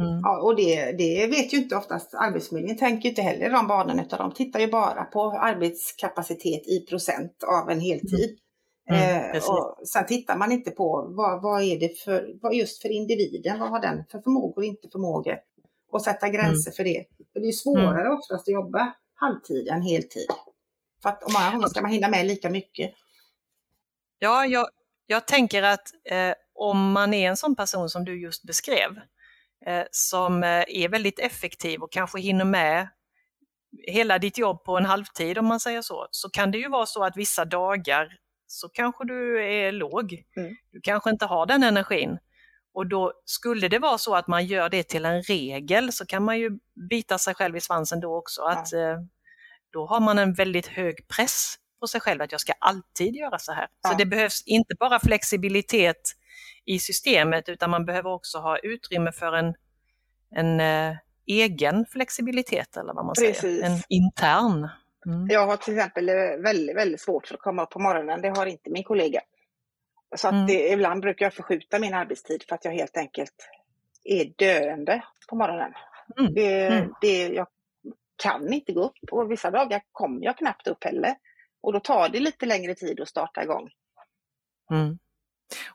Mm. 0.00 0.20
Ja, 0.22 0.40
och 0.42 0.56
det, 0.56 0.92
det 0.92 1.26
vet 1.26 1.52
ju 1.52 1.56
inte 1.56 1.76
oftast 1.76 2.14
Arbetsförmedlingen, 2.14 2.78
tänker 2.78 3.08
inte 3.08 3.22
heller 3.22 3.46
i 3.46 3.48
de 3.48 3.66
banorna 3.66 4.02
utan 4.02 4.18
de 4.18 4.34
tittar 4.34 4.60
ju 4.60 4.66
bara 4.66 5.04
på 5.04 5.30
arbetskapacitet 5.30 6.66
i 6.66 6.86
procent 6.88 7.42
av 7.42 7.70
en 7.70 7.80
heltid. 7.80 8.38
Mm, 8.90 9.16
eh, 9.16 9.32
precis. 9.32 9.48
och 9.48 9.78
sen 9.88 10.06
tittar 10.06 10.36
man 10.36 10.52
inte 10.52 10.70
på 10.70 11.06
vad, 11.16 11.42
vad 11.42 11.62
är 11.62 11.80
det 11.80 11.98
för, 11.98 12.38
vad 12.42 12.54
just 12.54 12.82
för 12.82 12.88
individen, 12.88 13.60
vad 13.60 13.68
har 13.68 13.80
den 13.80 14.04
för 14.10 14.20
förmågor 14.20 14.56
och 14.56 14.64
inte 14.64 14.88
förmågor? 14.92 15.38
Och 15.92 16.02
sätta 16.02 16.28
gränser 16.28 16.70
för 16.70 16.84
det. 16.84 17.04
För 17.32 17.40
det 17.40 17.48
är 17.48 17.52
svårare 17.52 18.12
oftast 18.12 18.48
att 18.48 18.52
jobba 18.52 18.92
halvtid 19.14 19.68
än 19.68 19.82
heltid. 19.82 20.26
För 21.02 21.08
att 21.08 21.22
om 21.22 21.52
gånger 21.52 21.68
ska 21.68 21.82
man 21.82 21.90
hinna 21.90 22.08
med 22.08 22.26
lika 22.26 22.50
mycket. 22.50 22.90
Ja, 24.18 24.46
jag, 24.46 24.68
jag 25.06 25.26
tänker 25.26 25.62
att 25.62 25.88
eh, 26.04 26.34
om 26.54 26.92
man 26.92 27.14
är 27.14 27.28
en 27.28 27.36
sån 27.36 27.56
person 27.56 27.88
som 27.88 28.04
du 28.04 28.22
just 28.22 28.44
beskrev, 28.44 28.90
eh, 28.96 29.02
som 29.90 30.42
eh, 30.42 30.64
är 30.68 30.88
väldigt 30.88 31.18
effektiv 31.18 31.82
och 31.82 31.92
kanske 31.92 32.20
hinner 32.20 32.44
med 32.44 32.88
hela 33.86 34.18
ditt 34.18 34.38
jobb 34.38 34.64
på 34.64 34.76
en 34.76 34.84
halvtid 34.84 35.38
om 35.38 35.46
man 35.46 35.60
säger 35.60 35.82
så, 35.82 36.08
så 36.10 36.30
kan 36.30 36.50
det 36.50 36.58
ju 36.58 36.68
vara 36.68 36.86
så 36.86 37.04
att 37.04 37.16
vissa 37.16 37.44
dagar 37.44 38.08
så 38.46 38.68
kanske 38.68 39.04
du 39.04 39.44
är 39.44 39.72
låg. 39.72 40.22
Mm. 40.36 40.56
Du 40.72 40.80
kanske 40.80 41.10
inte 41.10 41.26
har 41.26 41.46
den 41.46 41.62
energin. 41.62 42.18
Och 42.74 42.86
då 42.86 43.12
skulle 43.24 43.68
det 43.68 43.78
vara 43.78 43.98
så 43.98 44.14
att 44.14 44.26
man 44.26 44.46
gör 44.46 44.68
det 44.68 44.82
till 44.82 45.04
en 45.04 45.22
regel 45.22 45.92
så 45.92 46.06
kan 46.06 46.24
man 46.24 46.38
ju 46.38 46.50
bita 46.90 47.18
sig 47.18 47.34
själv 47.34 47.56
i 47.56 47.60
svansen 47.60 48.00
då 48.00 48.16
också. 48.16 48.42
Att, 48.42 48.72
eh, 48.72 48.98
då 49.72 49.86
har 49.86 50.00
man 50.00 50.18
en 50.18 50.32
väldigt 50.34 50.66
hög 50.66 51.08
press 51.08 51.54
på 51.80 51.86
sig 51.86 52.00
själv 52.00 52.22
att 52.22 52.32
jag 52.32 52.40
ska 52.40 52.52
alltid 52.60 53.14
göra 53.14 53.38
så 53.38 53.52
här. 53.52 53.66
Så 53.66 53.92
Ja. 53.92 53.96
det 53.98 54.06
behövs 54.06 54.42
inte 54.46 54.74
bara 54.80 55.00
flexibilitet 55.00 56.00
i 56.64 56.78
systemet 56.78 57.48
utan 57.48 57.70
man 57.70 57.84
behöver 57.84 58.10
också 58.10 58.38
ha 58.38 58.58
utrymme 58.58 59.12
för 59.12 59.32
en, 59.32 59.54
en 60.34 60.60
eh, 60.60 60.96
egen 61.26 61.86
flexibilitet 61.86 62.76
eller 62.76 62.94
vad 62.94 63.04
man 63.06 63.14
Precis. 63.14 63.40
säger. 63.40 63.64
En 63.66 63.82
intern. 63.88 64.68
Mm. 65.06 65.26
Jag 65.30 65.46
har 65.46 65.56
till 65.56 65.74
exempel 65.74 66.08
eh, 66.08 66.14
väldigt, 66.44 66.76
väldigt 66.76 67.00
svårt 67.00 67.26
för 67.26 67.34
att 67.34 67.40
komma 67.40 67.62
upp 67.62 67.70
på 67.70 67.78
morgonen. 67.78 68.22
Det 68.22 68.28
har 68.28 68.46
inte 68.46 68.70
min 68.70 68.84
kollega. 68.84 69.20
Så 70.16 70.28
att 70.28 70.34
Mm. 70.34 70.46
det, 70.46 70.68
ibland 70.68 71.00
brukar 71.00 71.26
jag 71.26 71.34
förskjuta 71.34 71.78
min 71.78 71.94
arbetstid 71.94 72.42
för 72.48 72.54
att 72.54 72.64
jag 72.64 72.72
helt 72.72 72.96
enkelt 72.96 73.34
är 74.04 74.24
döende 74.36 75.02
på 75.28 75.36
morgonen. 75.36 75.72
Mm. 76.18 76.34
Det, 76.34 76.66
Mm. 76.66 76.94
det, 77.00 77.28
jag 77.28 77.46
kan 78.22 78.52
inte 78.52 78.72
gå 78.72 78.84
upp 78.84 79.12
och 79.12 79.30
vissa 79.30 79.50
dagar 79.50 79.82
kommer 79.92 80.24
jag 80.24 80.38
knappt 80.38 80.66
upp 80.66 80.84
heller. 80.84 81.14
Och 81.60 81.72
då 81.72 81.80
tar 81.80 82.08
det 82.08 82.20
lite 82.20 82.46
längre 82.46 82.74
tid 82.74 83.00
att 83.00 83.08
starta 83.08 83.42
igång. 83.42 83.68
Mm. 84.72 84.98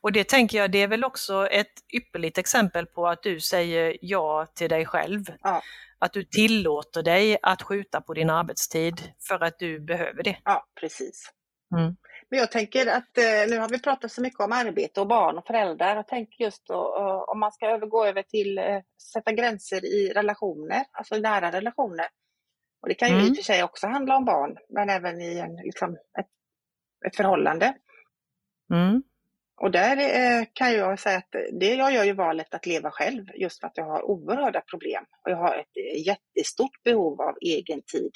Och 0.01 0.11
det 0.11 0.29
tänker 0.29 0.57
jag, 0.57 0.71
det 0.71 0.81
är 0.81 0.87
väl 0.87 1.03
också 1.03 1.47
ett 1.47 1.73
ypperligt 1.93 2.37
exempel 2.37 2.85
på 2.85 3.07
att 3.07 3.23
du 3.23 3.39
säger 3.39 3.97
ja 4.01 4.47
till 4.55 4.69
dig 4.69 4.85
själv. 4.85 5.23
Ja. 5.41 5.61
Att 5.99 6.13
du 6.13 6.23
tillåter 6.23 7.03
dig 7.03 7.37
att 7.41 7.61
skjuta 7.61 8.01
på 8.01 8.13
din 8.13 8.29
arbetstid 8.29 9.13
för 9.27 9.43
att 9.43 9.59
du 9.59 9.79
behöver 9.79 10.23
det. 10.23 10.37
Ja, 10.43 10.65
precis. 10.79 11.31
Mm. 11.77 11.95
Men 12.29 12.39
jag 12.39 12.51
tänker 12.51 12.87
att 12.87 13.17
eh, 13.17 13.49
nu 13.49 13.57
har 13.59 13.69
vi 13.69 13.81
pratat 13.81 14.11
så 14.11 14.21
mycket 14.21 14.39
om 14.39 14.51
arbete 14.51 15.01
och 15.01 15.07
barn 15.07 15.37
och 15.37 15.47
föräldrar. 15.47 15.95
Jag 15.95 16.07
tänker 16.07 16.43
just 16.43 16.67
då, 16.67 16.97
eh, 16.99 17.33
om 17.33 17.39
man 17.39 17.51
ska 17.51 17.65
övergå 17.65 18.05
över 18.05 18.23
till 18.23 18.57
eh, 18.57 18.79
sätta 19.13 19.31
gränser 19.31 19.85
i 19.85 20.13
relationer, 20.15 20.83
alltså 20.91 21.15
nära 21.17 21.51
relationer. 21.51 22.05
Och 22.81 22.89
det 22.89 22.95
kan 22.95 23.09
ju 23.09 23.15
Mm. 23.15 23.27
i 23.27 23.31
och 23.31 23.35
för 23.35 23.43
sig 23.43 23.63
också 23.63 23.87
handla 23.87 24.17
om 24.17 24.25
barn, 24.25 24.57
men 24.69 24.89
även 24.89 25.21
i 25.21 25.37
en, 25.37 25.55
liksom, 25.55 25.93
ett, 25.93 26.27
ett 27.07 27.15
förhållande. 27.15 27.73
Mm. 28.73 29.03
Och 29.57 29.71
där 29.71 29.97
eh, 29.97 30.45
kan 30.53 30.73
jag 30.73 30.99
säga 30.99 31.17
att 31.17 31.35
det, 31.59 31.75
jag 31.75 31.93
gör 31.93 32.03
ju 32.03 32.13
valet 32.13 32.53
att 32.53 32.65
leva 32.65 32.91
själv 32.91 33.25
just 33.35 33.59
för 33.59 33.67
att 33.67 33.77
jag 33.77 33.85
har 33.85 34.03
oerhörda 34.03 34.61
problem. 34.61 35.05
Och 35.23 35.31
jag 35.31 35.37
har 35.37 35.55
ett 35.57 35.77
eh, 35.77 36.07
jättestort 36.07 36.83
behov 36.83 37.21
av 37.21 37.37
egen 37.41 37.81
tid 37.81 38.11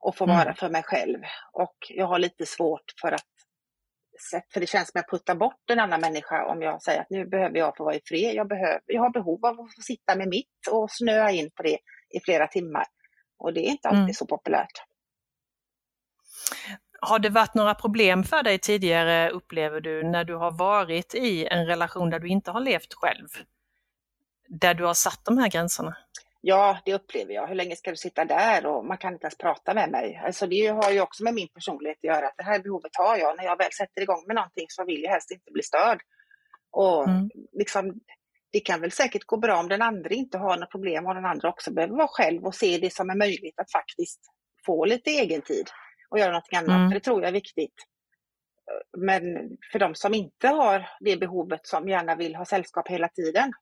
och 0.00 0.16
få 0.16 0.24
Mm. 0.24 0.36
vara 0.36 0.54
för 0.54 0.68
mig 0.68 0.82
själv. 0.82 1.18
Och 1.52 1.76
jag 1.88 2.06
har 2.06 2.18
lite 2.18 2.46
svårt 2.46 2.84
för 3.00 3.12
att, 3.12 3.26
för 4.52 4.60
det 4.60 4.66
känns 4.66 4.90
som 4.90 4.98
att 4.98 5.04
jag 5.10 5.18
puttar 5.18 5.34
bort 5.34 5.70
en 5.70 5.80
annan 5.80 6.00
människa 6.00 6.46
om 6.46 6.62
jag 6.62 6.82
säger 6.82 7.00
att 7.00 7.10
nu 7.10 7.26
behöver 7.26 7.58
jag 7.58 7.76
få 7.76 7.84
vara 7.84 7.94
i 7.94 8.00
fred. 8.04 8.34
Jag, 8.34 8.48
behöver, 8.48 8.80
jag 8.86 9.02
har 9.02 9.10
behov 9.10 9.46
av 9.46 9.60
att 9.60 9.74
få 9.74 9.82
sitta 9.82 10.16
med 10.16 10.28
mitt 10.28 10.68
och 10.70 10.90
snöa 10.90 11.30
in 11.30 11.50
på 11.50 11.62
det 11.62 11.78
i 12.10 12.20
flera 12.24 12.46
timmar. 12.46 12.84
Och 13.38 13.54
det 13.54 13.60
är 13.60 13.70
inte 13.70 13.88
alltid 13.88 14.02
Mm. 14.02 14.14
så 14.14 14.26
populärt. 14.26 14.82
Har 17.04 17.18
det 17.18 17.28
varit 17.28 17.54
några 17.54 17.74
problem 17.74 18.24
för 18.24 18.42
dig 18.42 18.58
tidigare, 18.58 19.30
upplever 19.30 19.80
du, 19.80 20.02
när 20.04 20.24
du 20.24 20.34
har 20.34 20.50
varit 20.50 21.14
i 21.14 21.46
en 21.46 21.66
relation 21.66 22.10
där 22.10 22.18
du 22.18 22.28
inte 22.28 22.50
har 22.50 22.60
levt 22.60 22.94
själv? 22.94 23.28
Där 24.48 24.74
du 24.74 24.84
har 24.84 24.94
satt 24.94 25.20
de 25.24 25.38
här 25.38 25.48
gränserna? 25.48 25.96
Ja, 26.40 26.78
det 26.84 26.94
upplever 26.94 27.34
jag. 27.34 27.46
Hur 27.46 27.54
länge 27.54 27.76
ska 27.76 27.90
du 27.90 27.96
sitta 27.96 28.24
där 28.24 28.66
och 28.66 28.84
man 28.84 28.98
kan 28.98 29.12
inte 29.12 29.24
ens 29.24 29.38
prata 29.38 29.74
med 29.74 29.90
mig. 29.90 30.20
Alltså 30.24 30.46
det 30.46 30.66
har 30.66 30.90
ju 30.90 31.00
också 31.00 31.24
med 31.24 31.34
min 31.34 31.48
personlighet 31.48 31.98
att 31.98 32.04
göra. 32.04 32.26
Att 32.26 32.36
det 32.36 32.42
här 32.44 32.58
behovet 32.58 32.96
har 32.98 33.16
jag. 33.16 33.36
När 33.36 33.44
jag 33.44 33.58
väl 33.58 33.72
sätter 33.72 34.02
igång 34.02 34.24
med 34.26 34.36
någonting 34.36 34.66
så 34.68 34.84
vill 34.84 35.02
jag 35.02 35.10
helst 35.10 35.30
inte 35.30 35.50
bli 35.52 35.62
störd. 35.62 36.00
Och 36.72 37.08
Mm. 37.08 37.30
liksom, 37.52 37.94
det 38.52 38.60
kan 38.60 38.80
väl 38.80 38.92
säkert 38.92 39.24
gå 39.26 39.36
bra 39.36 39.56
om 39.56 39.68
den 39.68 39.82
andra 39.82 40.10
inte 40.10 40.38
har 40.38 40.56
några 40.56 40.66
problem 40.66 41.06
och 41.06 41.14
den 41.14 41.24
andra 41.24 41.48
också 41.48 41.72
behöver 41.72 41.96
vara 41.96 42.08
själv 42.08 42.44
och 42.44 42.54
se 42.54 42.78
det 42.78 42.92
som 42.92 43.10
är 43.10 43.14
möjligt 43.14 43.60
att 43.60 43.72
faktiskt 43.72 44.20
få 44.66 44.84
lite 44.84 45.10
egen 45.10 45.42
tid 45.42 45.70
och 46.14 46.20
göra 46.20 46.30
någonting 46.30 46.58
annat. 46.58 46.68
Mm. 46.68 46.90
För 46.90 46.94
det 46.94 47.00
tror 47.00 47.22
jag 47.22 47.28
är 47.28 47.32
viktigt. 47.32 47.74
Men 48.96 49.22
för 49.72 49.78
de 49.78 49.94
som 49.94 50.14
inte 50.14 50.48
har 50.48 50.90
det 51.00 51.16
behovet 51.16 51.66
som 51.66 51.88
gärna 51.88 52.14
vill 52.14 52.34
ha 52.34 52.44
sällskap 52.44 52.88
hela 52.88 53.08
tiden. 53.08 53.52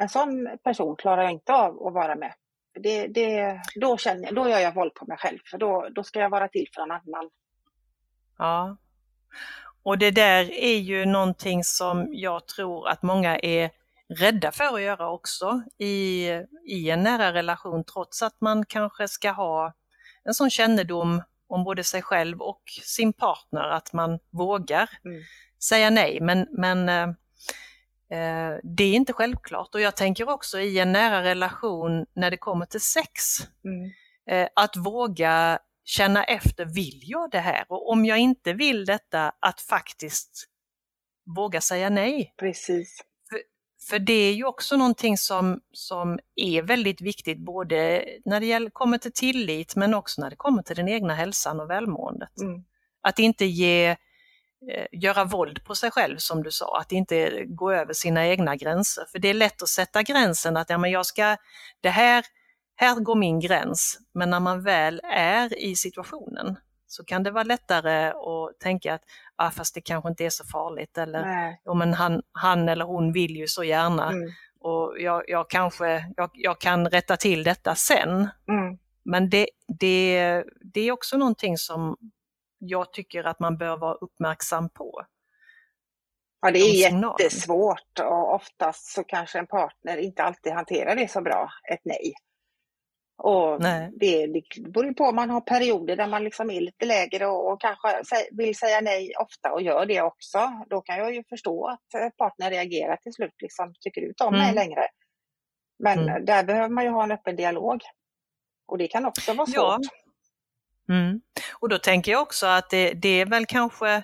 En 0.00 0.08
sån 0.08 0.58
person 0.64 0.96
klarar 0.96 1.22
jag 1.22 1.32
inte 1.32 1.52
av 1.52 1.86
att 1.86 1.94
vara 1.94 2.16
med. 2.16 2.34
Det, 2.80 3.06
det, 3.06 3.60
då, 3.74 3.96
känner 3.96 4.24
jag, 4.24 4.34
då 4.34 4.48
gör 4.48 4.58
jag 4.58 4.74
våld 4.74 4.94
på 4.94 5.06
mig 5.06 5.18
själv, 5.18 5.38
för 5.50 5.58
då, 5.58 5.88
då 5.94 6.02
ska 6.02 6.20
jag 6.20 6.30
vara 6.30 6.48
till 6.48 6.68
för 6.74 6.80
någon 6.80 6.90
annan. 6.90 7.30
Ja. 8.38 8.76
Och 9.82 9.98
det 9.98 10.10
där 10.10 10.52
är 10.52 10.78
ju 10.78 11.06
någonting 11.06 11.64
som 11.64 12.08
jag 12.10 12.46
tror 12.46 12.88
att 12.88 13.02
många 13.02 13.38
är 13.38 13.70
rädda 14.08 14.52
för 14.52 14.74
att 14.74 14.82
göra 14.82 15.10
också 15.10 15.62
i, 15.78 16.28
i 16.66 16.90
en 16.90 17.02
nära 17.02 17.32
relation, 17.32 17.84
trots 17.84 18.22
att 18.22 18.40
man 18.40 18.66
kanske 18.66 19.08
ska 19.08 19.30
ha 19.30 19.72
en 20.24 20.34
sån 20.34 20.50
kännedom 20.50 21.22
om 21.48 21.64
både 21.64 21.84
sig 21.84 22.02
själv 22.02 22.40
och 22.42 22.62
sin 22.82 23.12
partner, 23.12 23.62
att 23.70 23.92
man 23.92 24.18
vågar 24.30 24.90
Mm. 25.04 25.22
säga 25.62 25.90
nej. 25.90 26.18
Men, 26.20 26.46
men 26.50 26.88
eh, 26.88 27.08
eh, 28.18 28.58
det 28.62 28.84
är 28.84 28.94
inte 28.94 29.12
självklart. 29.12 29.74
Och 29.74 29.80
jag 29.80 29.96
tänker 29.96 30.28
också 30.28 30.60
i 30.60 30.78
en 30.78 30.92
nära 30.92 31.22
relation 31.22 32.06
när 32.14 32.30
det 32.30 32.36
kommer 32.36 32.66
till 32.66 32.80
sex, 32.80 33.22
Mm. 33.64 33.90
eh, 34.30 34.48
att 34.56 34.76
våga 34.76 35.58
känna 35.84 36.24
efter, 36.24 36.64
vill 36.64 37.00
jag 37.02 37.30
det 37.30 37.38
här? 37.40 37.64
Och 37.68 37.90
om 37.90 38.04
jag 38.04 38.18
inte 38.18 38.52
vill 38.52 38.84
detta, 38.84 39.32
att 39.40 39.60
faktiskt 39.60 40.44
våga 41.36 41.60
säga 41.60 41.88
nej. 41.90 42.34
Precis. 42.38 43.00
För 43.80 43.98
det 43.98 44.12
är 44.12 44.34
ju 44.34 44.44
också 44.44 44.76
någonting 44.76 45.18
som, 45.18 45.60
som 45.72 46.18
är 46.36 46.62
väldigt 46.62 47.00
viktigt, 47.00 47.38
både 47.38 48.04
när 48.24 48.40
det 48.40 48.46
gäller, 48.46 48.70
kommer 48.70 48.98
till 48.98 49.12
tillit, 49.12 49.76
men 49.76 49.94
också 49.94 50.20
när 50.20 50.30
det 50.30 50.36
kommer 50.36 50.62
till 50.62 50.76
den 50.76 50.88
egna 50.88 51.14
hälsan 51.14 51.60
och 51.60 51.70
välmåendet. 51.70 52.40
Mm. 52.40 52.64
Att 53.00 53.18
inte 53.18 53.44
ge, 53.44 53.88
eh, 54.70 54.86
göra 54.92 55.24
våld 55.24 55.64
på 55.64 55.74
sig 55.74 55.90
själv, 55.90 56.16
som 56.18 56.42
du 56.42 56.50
sa, 56.50 56.78
att 56.80 56.92
inte 56.92 57.44
gå 57.44 57.72
över 57.72 57.92
sina 57.92 58.26
egna 58.26 58.56
gränser. 58.56 59.04
För 59.12 59.18
det 59.18 59.28
är 59.28 59.34
lätt 59.34 59.62
att 59.62 59.68
sätta 59.68 60.02
gränsen 60.02 60.56
att 60.56 60.70
ja, 60.70 60.78
men 60.78 60.90
jag 60.90 61.06
ska, 61.06 61.36
det 61.80 61.90
här, 61.90 62.24
här 62.76 63.00
går 63.00 63.14
min 63.14 63.40
gräns. 63.40 63.98
Men 64.14 64.30
när 64.30 64.40
man 64.40 64.62
väl 64.62 65.00
är 65.12 65.58
i 65.58 65.76
situationen 65.76 66.56
så 66.86 67.04
kan 67.04 67.22
det 67.22 67.30
vara 67.30 67.44
lättare 67.44 68.06
att 68.08 68.60
tänka 68.60 68.94
att 68.94 69.02
ah, 69.36 69.50
fast 69.50 69.74
det 69.74 69.80
kanske 69.80 70.08
inte 70.08 70.24
är 70.24 70.30
så 70.30 70.44
farligt 70.44 70.98
eller 70.98 71.22
Nej. 71.22 71.60
men 71.74 71.94
han, 71.94 72.22
han 72.32 72.68
eller 72.68 72.84
hon 72.84 73.12
vill 73.12 73.36
ju 73.36 73.46
så 73.46 73.64
gärna 73.64 74.10
Mm. 74.10 74.30
och 74.60 74.94
jag, 74.98 75.22
jag 75.26 75.50
kanske 75.50 76.04
jag, 76.16 76.30
jag 76.32 76.60
kan 76.60 76.88
rätta 76.90 77.16
till 77.16 77.44
detta 77.44 77.74
sen. 77.74 78.28
Mm. 78.48 78.78
Men 79.04 79.30
det, 79.30 79.48
det, 79.80 80.44
det 80.74 80.80
är 80.80 80.92
också 80.92 81.16
någonting 81.16 81.56
som 81.56 81.96
jag 82.58 82.92
tycker 82.92 83.24
att 83.24 83.40
man 83.40 83.58
bör 83.58 83.76
vara 83.76 83.94
uppmärksam 83.94 84.68
på. 84.68 85.02
Ja, 86.40 86.50
det 86.50 86.58
De 86.58 86.64
är 86.64 87.02
jättesvårt 87.20 87.98
och 88.00 88.34
oftast 88.34 88.92
så 88.94 89.04
kanske 89.04 89.38
en 89.38 89.46
partner 89.46 89.96
inte 89.96 90.22
alltid 90.22 90.52
hanterar 90.52 90.96
det 90.96 91.10
så 91.10 91.22
bra, 91.22 91.50
ett 91.72 91.80
nej. 91.84 92.12
Och 93.18 93.60
Nej. 93.60 93.90
det, 94.00 94.26
det 94.26 94.42
beror 94.70 94.92
på 94.92 95.04
om 95.04 95.16
man 95.16 95.30
har 95.30 95.40
perioder 95.40 95.96
där 95.96 96.06
man 96.06 96.24
liksom 96.24 96.50
är 96.50 96.60
lite 96.60 96.86
lägre 96.86 97.26
och, 97.26 97.52
och 97.52 97.60
kanske 97.60 98.02
vill 98.32 98.56
säga 98.56 98.80
nej 98.80 99.12
ofta 99.20 99.52
och 99.52 99.62
gör 99.62 99.86
det 99.86 100.02
också. 100.02 100.38
Då 100.70 100.80
kan 100.80 100.98
jag 100.98 101.14
ju 101.14 101.24
förstå 101.28 101.66
att 101.66 102.00
eh, 102.02 102.08
partner 102.18 102.50
reagerar 102.50 102.96
till 102.96 103.12
slut, 103.12 103.34
liksom, 103.42 103.74
tycker 103.80 104.08
inte 104.08 104.24
om 104.24 104.32
mig 104.32 104.42
Mm. 104.42 104.54
längre? 104.54 104.88
Men 105.78 105.98
Mm. 105.98 106.24
där 106.24 106.44
behöver 106.44 106.68
man 106.68 106.84
ju 106.84 106.90
ha 106.90 107.04
en 107.04 107.12
öppen 107.12 107.36
dialog. 107.36 107.80
Och 108.68 108.78
det 108.78 108.88
kan 108.88 109.06
också 109.06 109.32
vara 109.32 109.46
svårt. 109.46 109.56
Ja. 109.56 109.78
Mm. 110.94 111.20
Och 111.60 111.68
då 111.68 111.78
tänker 111.78 112.12
jag 112.12 112.22
också 112.22 112.46
att 112.46 112.70
det, 112.70 112.92
det 112.92 113.08
är 113.20 113.26
väl 113.26 113.46
kanske, 113.46 114.02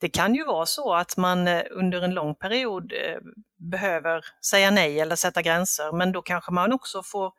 det 0.00 0.08
kan 0.08 0.34
ju 0.34 0.44
vara 0.44 0.66
så 0.66 0.94
att 0.94 1.16
man 1.16 1.48
eh, 1.48 1.62
under 1.70 2.02
en 2.02 2.14
lång 2.14 2.34
period 2.34 2.92
eh, 2.92 3.18
behöver 3.70 4.24
säga 4.50 4.70
nej 4.70 5.00
eller 5.00 5.16
sätta 5.16 5.42
gränser, 5.42 5.92
men 5.92 6.12
då 6.12 6.22
kanske 6.22 6.52
man 6.52 6.72
också 6.72 7.02
får 7.02 7.32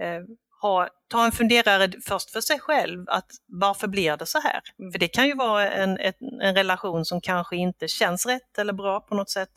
eh, 0.00 0.20
ha, 0.62 0.88
ta 1.10 1.24
en 1.24 1.32
funderare 1.32 1.92
först 2.06 2.30
för 2.30 2.40
sig 2.40 2.58
själv, 2.60 3.04
att 3.08 3.30
varför 3.46 3.88
blir 3.88 4.16
det 4.16 4.26
så 4.26 4.40
här? 4.40 4.60
Mm. 4.78 4.92
För 4.92 4.98
det 4.98 5.08
kan 5.08 5.26
ju 5.26 5.34
vara 5.34 5.70
en, 5.70 5.98
ett, 5.98 6.16
en 6.42 6.54
relation 6.54 7.04
som 7.04 7.20
kanske 7.20 7.56
inte 7.56 7.88
känns 7.88 8.26
rätt 8.26 8.58
eller 8.58 8.72
bra 8.72 9.00
på 9.00 9.14
något 9.14 9.30
sätt. 9.30 9.50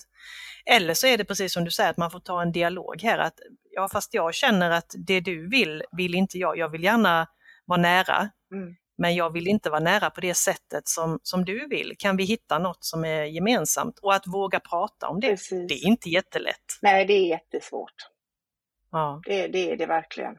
Eller 0.66 0.94
så 0.94 1.08
är 1.08 1.18
det 1.18 1.26
precis 1.26 1.54
som 1.54 1.64
du 1.66 1.72
säger, 1.72 1.90
att 1.90 1.98
man 1.98 2.12
får 2.12 2.20
ta 2.20 2.42
en 2.42 2.52
dialog 2.52 3.02
här, 3.04 3.18
att 3.20 3.40
ja 3.72 3.90
fast 3.92 4.14
jag 4.14 4.34
känner 4.34 4.72
att 4.72 4.92
det 5.08 5.20
du 5.20 5.50
vill, 5.50 5.84
vill 5.92 6.16
inte 6.16 6.38
jag. 6.38 6.58
Jag 6.58 6.70
vill 6.70 6.84
gärna 6.84 7.28
vara 7.66 7.82
nära, 7.82 8.30
Mm. 8.54 8.76
men 8.98 9.16
jag 9.16 9.34
vill 9.34 9.48
inte 9.48 9.70
vara 9.70 9.80
nära 9.80 10.10
på 10.10 10.22
det 10.22 10.34
sättet 10.34 10.88
som, 10.88 11.20
som 11.24 11.46
du 11.46 11.68
vill. 11.68 11.94
Kan 12.00 12.18
vi 12.18 12.24
hitta 12.24 12.60
något 12.60 12.84
som 12.86 13.06
är 13.06 13.24
gemensamt? 13.24 14.00
Och 14.02 14.14
att 14.14 14.28
våga 14.28 14.60
prata 14.60 15.08
om 15.08 15.20
det, 15.20 15.28
Precis. 15.28 15.68
det 15.68 15.74
är 15.74 15.86
inte 15.88 16.10
jättelätt. 16.10 16.80
Nej, 16.82 17.06
det 17.06 17.14
är 17.14 17.28
jättesvårt. 17.28 18.11
Ja. 18.92 19.22
Det, 19.26 19.48
det 19.48 19.72
är 19.72 19.78
det 19.78 19.86
verkligen. 19.86 20.38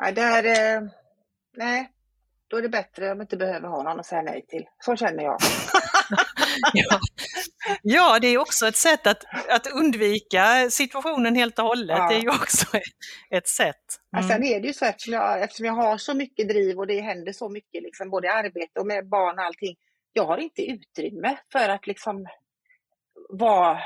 Nej, 0.00 0.12
där, 0.12 0.44
eh, 0.44 0.82
nej, 1.56 1.92
då 2.48 2.56
är 2.56 2.62
det 2.62 2.68
bättre 2.68 3.10
om 3.10 3.18
man 3.18 3.24
inte 3.24 3.36
behöver 3.36 3.68
ha 3.68 3.82
någon 3.82 4.00
att 4.00 4.06
säga 4.06 4.22
nej 4.22 4.46
till. 4.48 4.64
Så 4.78 4.96
känner 4.96 5.22
jag. 5.22 5.38
Ja. 6.72 7.00
ja, 7.82 8.18
det 8.18 8.28
är 8.28 8.38
också 8.38 8.66
ett 8.66 8.76
sätt 8.76 9.06
att, 9.06 9.24
att 9.48 9.66
undvika 9.66 10.70
situationen 10.70 11.34
helt 11.34 11.58
och 11.58 11.64
hållet. 11.64 11.98
Ja. 11.98 12.08
Det 12.08 12.14
är 12.14 12.20
ju 12.20 12.28
också 12.28 12.66
ett, 13.30 13.48
sätt. 13.48 13.76
Mm. 14.12 14.24
Mm. 14.24 14.36
Sen 14.36 14.44
är 14.44 14.60
det 14.60 14.66
ju 14.66 14.72
så 14.72 14.84
eftersom 14.84 15.12
jag, 15.14 15.42
eftersom 15.42 15.66
jag 15.66 15.72
har 15.72 15.98
så 15.98 16.14
mycket 16.14 16.48
driv 16.48 16.78
och 16.78 16.86
det 16.86 17.00
händer 17.00 17.32
så 17.32 17.48
mycket, 17.48 17.82
liksom, 17.82 18.10
både 18.10 18.26
i 18.26 18.30
arbete 18.30 18.80
och 18.80 18.86
med 18.86 19.08
barn 19.08 19.38
och 19.38 19.44
allting. 19.44 19.76
Jag 20.12 20.24
har 20.24 20.38
inte 20.38 20.62
utrymme 20.62 21.38
för 21.52 21.68
att 21.68 21.86
liksom 21.86 22.26
vara, 23.28 23.78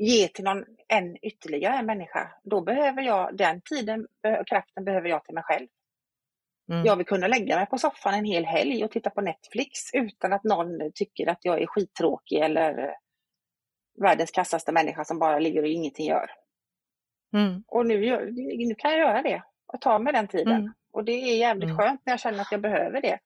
ge 0.00 0.28
till 0.28 0.44
någon 0.44 0.64
en 0.88 1.16
ytterligare 1.24 1.76
en 1.76 1.86
människa. 1.86 2.30
Då 2.42 2.60
behöver 2.60 3.02
jag 3.02 3.36
den 3.36 3.60
tiden 3.60 4.06
och 4.40 4.46
kraften 4.46 4.84
behöver 4.84 5.08
jag 5.08 5.24
till 5.24 5.34
mig 5.34 5.42
själv. 5.42 5.66
Mm. 6.70 6.84
Jag 6.84 6.96
vill 6.96 7.06
kunna 7.06 7.26
lägga 7.28 7.56
mig 7.56 7.66
på 7.66 7.78
soffan 7.78 8.14
en 8.14 8.24
hel 8.24 8.44
helg 8.44 8.84
och 8.84 8.90
titta 8.90 9.10
på 9.10 9.20
Netflix 9.20 9.70
utan 9.92 10.32
att 10.32 10.44
någon 10.44 10.92
tycker 10.94 11.26
att 11.26 11.44
jag 11.44 11.62
är 11.62 11.66
skittråkig 11.66 12.38
eller 12.38 12.78
eh, 12.78 12.94
världens 14.02 14.30
kassaste 14.30 14.72
människa 14.72 15.04
som 15.04 15.18
bara 15.18 15.38
ligger 15.38 15.62
och 15.62 15.68
ingenting 15.68 16.06
gör. 16.06 16.30
Mm. 17.34 17.64
Och 17.66 17.86
nu, 17.86 18.30
nu 18.68 18.74
kan 18.74 18.90
jag 18.90 19.00
göra 19.00 19.22
det 19.22 19.42
och 19.72 19.80
ta 19.80 19.98
mig 19.98 20.12
den 20.12 20.28
tiden. 20.28 20.60
Mm. 20.60 20.72
Och 20.92 21.04
det 21.04 21.12
är 21.12 21.36
jävligt 21.36 21.64
Mm. 21.64 21.76
skönt 21.76 22.00
när 22.04 22.12
jag 22.12 22.20
känner 22.20 22.40
att 22.40 22.52
jag 22.52 22.60
behöver 22.60 23.00
det. 23.00 23.18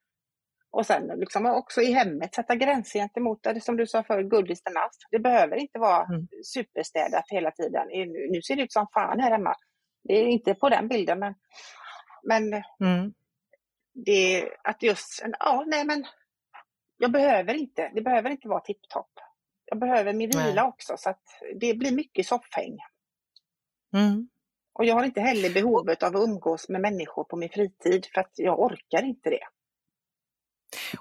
Och 0.74 0.86
sen 0.86 1.06
liksom 1.06 1.46
också 1.46 1.80
i 1.80 1.92
hemmet 1.92 2.34
sätta 2.34 2.54
gränser 2.56 2.98
gentemot 2.98 3.42
det, 3.42 3.60
som 3.60 3.76
du 3.76 3.86
sa 3.86 4.02
förut, 4.02 4.30
good 4.30 4.50
is 4.50 4.62
the 4.62 4.70
must. 4.70 5.06
Det 5.10 5.18
behöver 5.18 5.56
inte 5.56 5.78
vara 5.78 6.04
Mm. 6.04 6.28
superstädat 6.44 7.24
hela 7.28 7.50
tiden. 7.50 7.86
Nu, 8.30 8.42
ser 8.42 8.56
det 8.56 8.62
ut 8.62 8.72
som 8.72 8.86
fan 8.94 9.20
här 9.20 9.30
hemma. 9.30 9.54
Det 10.04 10.14
är 10.14 10.26
inte 10.26 10.54
på 10.54 10.68
den 10.68 10.88
bilden, 10.88 11.18
men, 11.18 11.34
men 12.22 12.42
Mm. 12.80 13.14
det 13.92 14.48
att 14.64 14.82
just, 14.82 15.24
ja, 15.40 15.64
nej 15.66 15.84
men 15.84 16.06
jag 16.98 17.12
behöver 17.12 17.54
inte, 17.54 17.90
det 17.94 18.00
behöver 18.02 18.30
inte 18.30 18.48
vara 18.48 18.60
tipptopp. 18.60 19.10
Jag 19.66 19.78
behöver 19.78 20.12
min 20.12 20.30
Nej. 20.34 20.46
vila 20.48 20.64
också, 20.66 20.96
så 20.96 21.10
att 21.10 21.22
det 21.60 21.74
blir 21.74 21.92
mycket 21.92 22.26
soffhäng. 22.26 22.78
Mm. 23.94 24.28
Och 24.72 24.84
jag 24.84 24.94
har 24.94 25.04
inte 25.04 25.20
heller 25.20 25.54
behovet 25.54 26.02
av 26.02 26.16
att 26.16 26.28
umgås 26.28 26.68
med 26.68 26.80
människor 26.80 27.24
på 27.24 27.36
min 27.36 27.48
fritid, 27.48 28.06
för 28.14 28.20
att 28.20 28.32
jag 28.34 28.60
orkar 28.60 29.02
inte 29.02 29.30
det. 29.30 29.46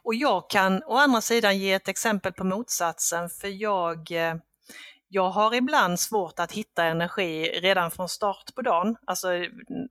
Och 0.04 0.16
jag 0.16 0.50
kan 0.50 0.84
å 0.84 0.98
andra 0.98 1.22
sidan 1.22 1.58
ge 1.58 1.74
ett 1.74 1.88
exempel 1.88 2.34
på 2.34 2.44
motsatsen 2.44 3.30
för 3.30 3.48
jag, 3.48 4.12
eh, 4.12 4.36
jag 5.08 5.30
har 5.30 5.54
ibland 5.56 6.00
svårt 6.00 6.40
att 6.40 6.52
hitta 6.52 6.84
energi 6.84 7.60
redan 7.62 7.92
från 7.92 8.10
start 8.10 8.56
på 8.56 8.62
dagen. 8.62 8.96
Alltså 9.06 9.28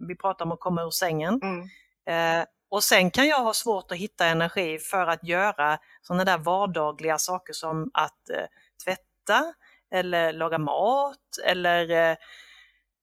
vi 0.09 0.17
pratar 0.21 0.45
om 0.45 0.53
att 0.53 0.61
komma 0.61 0.83
ur 0.83 0.91
sängen. 0.91 1.41
Mm. 1.43 1.69
Eh, 2.07 2.47
och 2.71 2.85
sen 2.85 3.11
kan 3.11 3.29
jag 3.29 3.43
ha 3.43 3.55
svårt 3.55 3.93
att 3.93 3.99
hitta 3.99 4.27
energi 4.27 4.79
för 4.79 5.07
att 5.07 5.25
göra 5.25 5.79
sådana 6.03 6.25
där 6.25 6.39
vardagliga 6.39 7.19
saker 7.19 7.53
som 7.53 7.91
att 7.95 8.31
eh, 8.31 8.47
tvätta 8.85 9.55
eller 9.95 10.33
laga 10.33 10.59
mat 10.59 11.39
eller 11.45 11.91
eh, 11.91 12.17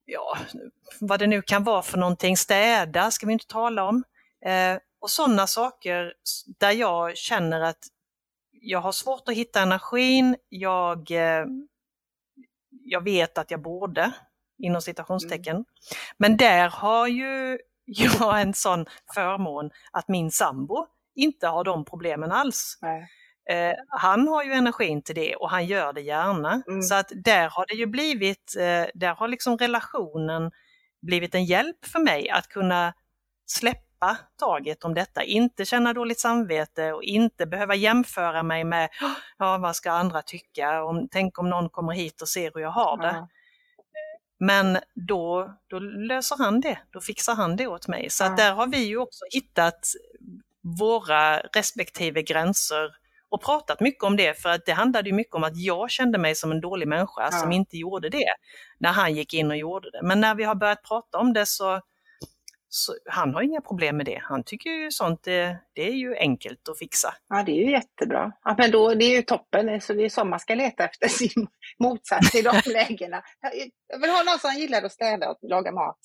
ja, 0.06 0.38
vad 1.00 1.20
det 1.20 1.28
nu 1.28 1.42
kan 1.42 1.64
vara 1.64 1.82
för 1.82 1.98
någonting, 1.98 2.38
städa 2.38 3.12
ska 3.12 3.26
vi 3.26 3.34
inte 3.34 3.48
tala 3.48 3.84
om. 3.84 4.04
Eh, 4.46 4.78
och 5.02 5.10
sådana 5.10 5.48
saker 5.48 6.14
där 6.60 6.72
jag 6.72 7.18
känner 7.18 7.62
att 7.62 7.88
jag 8.52 8.80
har 8.80 8.92
svårt 8.92 9.30
att 9.30 9.36
hitta 9.36 9.62
energin, 9.62 10.36
jag, 10.50 11.12
eh, 11.12 11.46
jag 12.70 13.04
vet 13.04 13.38
att 13.38 13.52
jag 13.52 13.62
borde, 13.62 14.12
inom 14.58 14.82
citationstecken. 14.82 15.66
Men 16.18 16.38
där 16.38 16.70
har 16.70 17.08
ju 17.08 17.60
jag 17.86 18.42
en 18.42 18.54
sån 18.54 18.86
förmån 19.14 19.70
att 19.92 20.08
min 20.08 20.32
sambo 20.32 20.88
inte 21.16 21.48
har 21.48 21.64
de 21.64 21.86
problemen 21.86 22.32
alls. 22.32 22.78
Eh, 23.50 23.74
han 23.88 24.28
har 24.28 24.44
ju 24.44 24.54
energin 24.54 25.02
till 25.02 25.16
det 25.16 25.36
och 25.36 25.50
han 25.50 25.66
gör 25.66 25.94
det 25.94 26.02
gärna. 26.02 26.64
Mm. 26.68 26.82
Så 26.82 26.96
att 26.96 27.12
där 27.16 27.50
har 27.50 27.66
det 27.68 27.74
ju 27.74 27.86
blivit, 27.86 28.56
eh, 28.58 28.86
där 28.94 29.16
har 29.16 29.28
liksom 29.28 29.58
relationen 29.58 30.52
blivit 31.02 31.36
en 31.36 31.46
hjälp 31.46 31.86
för 31.86 32.00
mig 32.00 32.30
att 32.30 32.48
kunna 32.48 32.94
släppa 33.46 33.89
taget 34.40 34.84
om 34.84 34.94
detta, 34.94 35.24
inte 35.24 35.66
känna 35.66 35.94
dåligt 35.94 36.20
samvete 36.20 36.94
och 36.94 37.04
inte 37.04 37.46
behöva 37.46 37.76
jämföra 37.76 38.44
mig 38.44 38.64
med, 38.64 38.90
ja 39.38 39.58
vad 39.58 39.76
ska 39.76 39.92
andra 39.92 40.22
tycka, 40.22 40.84
om, 40.84 41.08
tänk 41.12 41.40
om 41.40 41.50
någon 41.50 41.70
kommer 41.70 41.94
hit 41.94 42.22
och 42.22 42.30
ser 42.30 42.52
hur 42.54 42.62
jag 42.62 42.72
har 42.72 42.98
det. 42.98 43.14
Ja. 43.16 43.28
Men 44.40 44.78
då, 45.08 45.54
då 45.70 45.80
löser 45.80 46.38
han 46.38 46.62
det, 46.62 46.78
då 46.92 47.02
fixar 47.02 47.36
han 47.36 47.56
det 47.56 47.68
åt 47.68 47.88
mig. 47.88 48.10
Så 48.10 48.24
Ja. 48.24 48.30
att 48.30 48.38
där 48.38 48.54
har 48.54 48.68
vi 48.68 48.78
ju 48.78 48.98
också 48.98 49.26
hittat 49.34 49.80
våra 50.80 51.40
respektive 51.40 52.22
gränser 52.22 52.90
och 53.30 53.44
pratat 53.44 53.80
mycket 53.80 54.04
om 54.04 54.18
det 54.18 54.42
för 54.42 54.50
att 54.50 54.66
det 54.66 54.72
handlade 54.74 55.10
ju 55.10 55.16
mycket 55.16 55.36
om 55.36 55.44
att 55.44 55.58
jag 55.58 55.92
kände 55.92 56.18
mig 56.18 56.36
som 56.36 56.52
en 56.52 56.62
dålig 56.62 56.88
människa 56.88 57.22
Ja. 57.22 57.32
som 57.32 57.52
inte 57.52 57.78
gjorde 57.78 58.10
det 58.10 58.28
när 58.80 58.92
han 58.92 59.14
gick 59.14 59.34
in 59.34 59.52
och 59.52 59.58
gjorde 59.58 59.92
det. 59.92 60.00
Men 60.04 60.20
när 60.22 60.36
vi 60.36 60.44
har 60.44 60.56
börjat 60.56 60.84
prata 60.84 61.18
om 61.18 61.34
det 61.34 61.46
så, 61.46 61.82
så 62.70 62.96
han 63.06 63.34
har 63.34 63.42
inga 63.42 63.62
problem 63.62 63.98
med 63.98 64.06
det. 64.06 64.22
Han 64.24 64.44
tycker 64.44 64.70
ju 64.70 64.92
sånt 64.92 65.24
det, 65.24 65.58
det 65.74 65.88
är 65.88 65.94
ju 65.94 66.16
enkelt 66.16 66.70
att 66.70 66.80
fixa. 66.80 67.14
Ja, 67.30 67.44
det 67.44 67.52
är 67.52 67.66
ju 67.66 67.72
jättebra. 67.72 68.32
Ja, 68.44 68.56
men 68.58 68.72
då, 68.72 68.94
det 68.94 69.06
är 69.06 69.16
ju 69.16 69.22
toppen, 69.22 69.82
så 69.82 69.94
det 69.94 70.06
är 70.06 70.10
så 70.10 70.26
man 70.26 70.40
ska 70.40 70.56
leta 70.56 70.84
efter 70.86 71.08
sin 71.20 71.48
motsats 71.80 72.36
i 72.36 72.42
de 72.42 72.62
lägena. 72.66 73.24
Jag 73.88 74.00
vill 74.00 74.10
ha 74.10 74.24
någon 74.24 74.40
som 74.40 74.54
gillar 74.54 74.84
att 74.84 74.92
städa 74.92 75.30
och 75.30 75.38
laga 75.42 75.72
mat. 75.72 76.00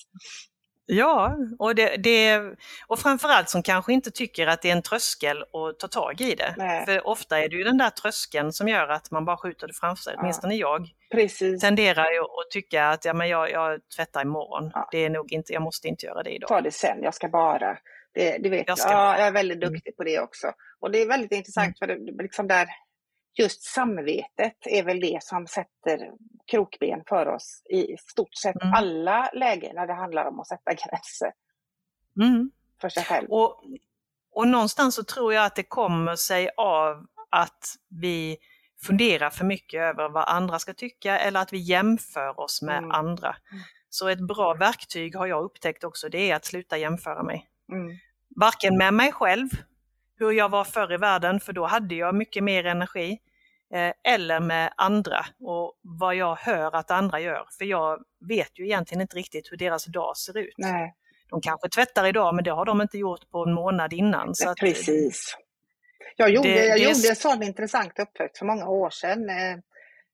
Ja, 0.87 1.35
och, 1.59 1.75
det, 1.75 1.95
det, 1.97 2.41
och 2.87 2.99
framförallt 2.99 3.49
som 3.49 3.63
kanske 3.63 3.93
inte 3.93 4.11
tycker 4.11 4.47
att 4.47 4.61
det 4.61 4.67
är 4.69 4.71
en 4.75 4.81
tröskel 4.81 5.41
att 5.41 5.79
ta 5.79 5.87
tag 5.87 6.21
i 6.21 6.35
det. 6.35 6.53
Nej. 6.57 6.85
För 6.85 7.07
ofta 7.07 7.39
är 7.39 7.49
det 7.49 7.55
ju 7.55 7.63
den 7.63 7.77
där 7.77 7.89
tröskeln 7.89 8.53
som 8.53 8.67
gör 8.67 8.87
att 8.87 9.11
man 9.11 9.25
bara 9.25 9.37
skjuter 9.37 9.67
det 9.67 9.73
framför 9.73 10.03
sig, 10.03 10.13
Ja. 10.13 10.19
åtminstone 10.21 10.55
jag. 10.55 10.87
Precis. 11.11 11.61
tenderar 11.61 12.11
ju 12.11 12.19
att 12.19 12.51
tycka 12.51 12.85
att 12.89 13.05
ja, 13.05 13.13
men 13.13 13.29
jag, 13.29 13.51
jag 13.51 13.79
tvättar 13.95 14.21
imorgon. 14.21 14.71
Ja. 14.73 14.87
Det 14.91 15.05
är 15.05 15.09
nog 15.09 15.31
inte, 15.33 15.53
jag 15.53 15.61
måste 15.61 15.87
inte 15.87 16.05
göra 16.05 16.23
det 16.23 16.29
idag. 16.35 16.47
Ta 16.47 16.61
det 16.61 16.71
sen, 16.71 16.97
jag 17.03 17.13
ska 17.13 17.27
bara. 17.29 17.77
Det, 18.13 18.37
det 18.37 18.49
vet 18.49 18.67
Jag 18.67 18.77
jag. 18.79 18.91
Ja, 18.91 19.17
jag 19.17 19.27
är 19.27 19.31
väldigt 19.31 19.57
Mm. 19.63 19.73
duktig 19.73 19.97
på 19.97 20.03
det 20.03 20.19
också. 20.19 20.47
Och 20.79 20.91
det 20.91 21.01
är 21.01 21.07
väldigt 21.07 21.31
intressant 21.31 21.79
för 21.79 21.87
det, 21.87 22.23
liksom 22.23 22.47
där, 22.47 22.67
just 23.37 23.63
samvetet 23.63 24.57
är 24.65 24.83
väl 24.83 24.99
det 24.99 25.23
som 25.23 25.47
sätter 25.47 26.11
krokben 26.51 27.03
för 27.07 27.27
oss 27.27 27.61
i 27.69 27.97
stort 27.97 28.35
sett 28.35 28.61
Mm. 28.61 28.73
alla 28.73 29.29
lägen 29.33 29.75
när 29.75 29.87
det 29.87 29.93
handlar 29.93 30.25
om 30.25 30.39
att 30.39 30.47
sätta 30.47 30.73
gränser 30.73 31.31
Mm. 32.21 32.51
för 32.81 32.89
sig 32.89 33.03
själv. 33.03 33.27
Och, 33.29 33.63
och 34.31 34.47
någonstans 34.47 34.95
så 34.95 35.03
tror 35.03 35.33
jag 35.33 35.45
att 35.45 35.55
det 35.55 35.63
kommer 35.63 36.15
sig 36.15 36.49
av 36.57 37.05
att 37.29 37.75
vi 38.01 38.37
funderar 38.85 39.29
för 39.29 39.45
mycket 39.45 39.79
över 39.81 40.09
vad 40.09 40.23
andra 40.29 40.59
ska 40.59 40.73
tycka 40.73 41.19
eller 41.19 41.39
att 41.41 41.53
vi 41.53 41.57
jämför 41.57 42.39
oss 42.39 42.61
med 42.61 42.77
Mm. 42.77 42.91
andra. 42.91 43.35
Mm. 43.51 43.63
Så 43.89 44.07
ett 44.07 44.27
bra 44.27 44.53
verktyg 44.53 45.15
har 45.15 45.25
jag 45.27 45.43
upptäckt 45.43 45.83
också, 45.83 46.09
det 46.09 46.31
är 46.31 46.35
att 46.35 46.45
sluta 46.45 46.77
jämföra 46.77 47.23
mig. 47.23 47.49
Mm. 47.71 47.97
Varken 48.35 48.77
med 48.77 48.93
mig 48.93 49.11
själv, 49.11 49.49
hur 50.19 50.31
jag 50.31 50.49
var 50.49 50.63
förr 50.63 50.93
i 50.93 50.97
världen, 50.97 51.39
för 51.39 51.53
då 51.53 51.65
hade 51.65 51.95
jag 51.95 52.15
mycket 52.15 52.43
mer 52.43 52.65
energi, 52.65 53.19
eh, 53.73 54.13
eller 54.13 54.39
med 54.39 54.73
andra 54.77 55.25
och 55.39 55.73
vad 55.81 56.15
jag 56.15 56.35
hör 56.35 56.75
att 56.75 56.91
andra 56.91 57.19
gör. 57.19 57.47
För 57.57 57.65
jag 57.65 57.99
vet 58.27 58.59
ju 58.59 58.65
egentligen 58.65 59.01
inte 59.01 59.15
riktigt 59.17 59.51
hur 59.51 59.57
deras 59.57 59.85
dag 59.85 60.17
ser 60.17 60.37
ut. 60.37 60.53
Nej, 60.57 60.93
De 61.29 61.41
kanske 61.41 61.69
tvättar 61.69 62.05
idag 62.05 62.35
men 62.35 62.43
det 62.43 62.51
har 62.51 62.65
de 62.65 62.81
inte 62.81 62.97
gjort 62.97 63.29
på 63.31 63.43
en 63.43 63.53
månad 63.53 63.93
innan. 63.93 64.35
Så 64.35 64.49
att, 64.49 64.57
precis. 64.57 65.37
Jag 66.15 66.29
gjorde, 66.29 66.49
det- 66.49 66.65
jag 66.65 66.77
det 66.77 66.83
gjorde 66.83 67.09
en 67.09 67.15
sån 67.15 67.43
intressant 67.43 67.99
upptäckt 67.99 68.37
för 68.37 68.45
många 68.45 68.67
år 68.67 68.89
sedan. 68.89 69.29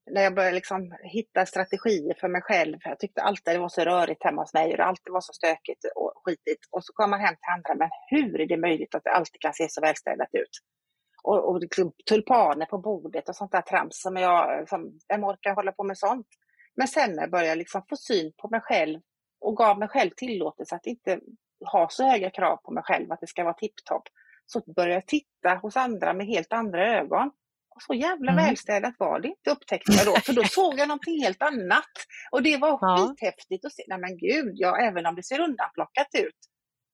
När 0.06 0.22
jag 0.22 0.36
började 0.36 0.56
liksom 0.56 0.96
hitta 1.04 1.46
strategier 1.46 2.16
för 2.20 2.28
mig 2.28 2.42
själv. 2.42 2.78
Jag 2.84 3.00
tyckte 3.00 3.22
alltid 3.22 3.56
det 3.56 3.60
var 3.60 3.70
så 3.70 3.82
rörigt 3.82 4.24
hemma 4.24 4.42
hos 4.42 4.54
mig 4.54 4.72
och 4.72 4.78
det 4.78 4.84
alltid 4.84 5.14
var 5.14 5.22
så 5.22 5.34
stökigt 5.34 5.86
och 5.96 6.14
skitigt. 6.16 6.68
Och 6.72 6.84
så 6.84 6.94
kom 6.94 7.10
man 7.10 7.20
hem 7.20 7.36
till 7.36 7.54
andra, 7.56 7.76
men 7.76 7.90
hur 8.10 8.42
är 8.42 8.48
det 8.48 8.58
möjligt 8.58 8.96
att 8.96 9.04
det 9.04 9.12
alltid 9.12 9.42
kan 9.42 9.54
se 9.54 9.70
så 9.70 9.82
välstädat 9.82 10.30
ut? 10.32 10.50
Och, 11.24 11.50
och 11.50 11.60
liksom 11.60 11.92
tulpaner 12.10 12.66
på 12.66 12.78
bordet 12.78 13.30
och 13.30 13.36
sånt 13.36 13.52
där 13.52 13.62
trams 13.62 14.02
som 14.02 14.16
jag, 14.16 14.70
som, 14.70 15.00
vem 15.08 15.24
orkar 15.24 15.56
hålla 15.56 15.72
på 15.72 15.84
med 15.84 15.98
sånt? 15.98 16.28
Men 16.76 16.88
sen 16.88 17.12
när 17.12 17.22
jag 17.24 17.32
började 17.32 17.56
liksom 17.56 17.82
få 17.90 17.96
syn 17.96 18.32
på 18.38 18.50
mig 18.50 18.62
själv 18.62 19.00
och 19.42 19.58
gav 19.58 19.80
mig 19.80 19.88
själv 19.88 20.10
tillåtelse 20.10 20.76
att 20.76 20.86
inte 20.86 21.20
ha 21.72 21.90
så 21.90 22.04
höga 22.04 22.30
krav 22.30 22.58
på 22.58 22.72
mig 22.72 22.84
själv, 22.84 23.12
att 23.12 23.20
det 23.20 23.28
ska 23.28 23.44
vara 23.44 23.54
tipptopp, 23.54 24.04
så 24.46 24.74
började 24.76 24.94
jag 24.94 25.08
titta 25.08 25.56
hos 25.62 25.78
andra 25.78 26.14
med 26.14 26.28
helt 26.28 26.54
andra 26.54 27.00
ögon. 27.00 27.32
Så 27.88 27.94
jävla 27.94 28.32
Mm. 28.32 28.46
välstädat 28.46 28.94
var 29.00 29.20
det 29.20 29.28
inte 29.28 29.52
upptäckte 29.52 29.92
jag 29.92 30.06
då, 30.06 30.16
för 30.20 30.34
då 30.34 30.44
såg 30.44 30.80
jag 30.80 30.88
någonting 30.88 31.24
helt 31.24 31.42
annat. 31.42 31.92
Och 32.32 32.44
det 32.44 32.58
var 32.58 32.70
Ja. 32.82 32.98
skithäftigt 33.18 33.66
att 33.66 33.74
se, 33.74 33.84
nej 33.88 34.00
men 34.00 34.18
gud, 34.18 34.52
ja, 34.56 34.78
även 34.82 35.06
om 35.06 35.16
det 35.16 35.24
ser 35.24 35.40
undanplockat 35.40 36.08
ut, 36.14 36.36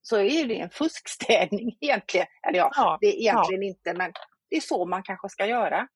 så 0.02 0.18
är 0.18 0.46
det 0.46 0.60
en 0.60 0.70
fuskstädning 0.70 1.78
egentligen. 1.82 2.28
Eller 2.48 2.58
ja, 2.60 2.72
Ja, 2.76 2.98
det 3.02 3.08
är 3.08 3.20
egentligen 3.20 3.64
inte, 3.64 3.94
men 3.94 4.12
det 4.50 4.56
är 4.56 4.62
så 4.62 4.86
man 4.86 5.04
kanske 5.04 5.30
ska 5.30 5.46
göra. 5.46 5.88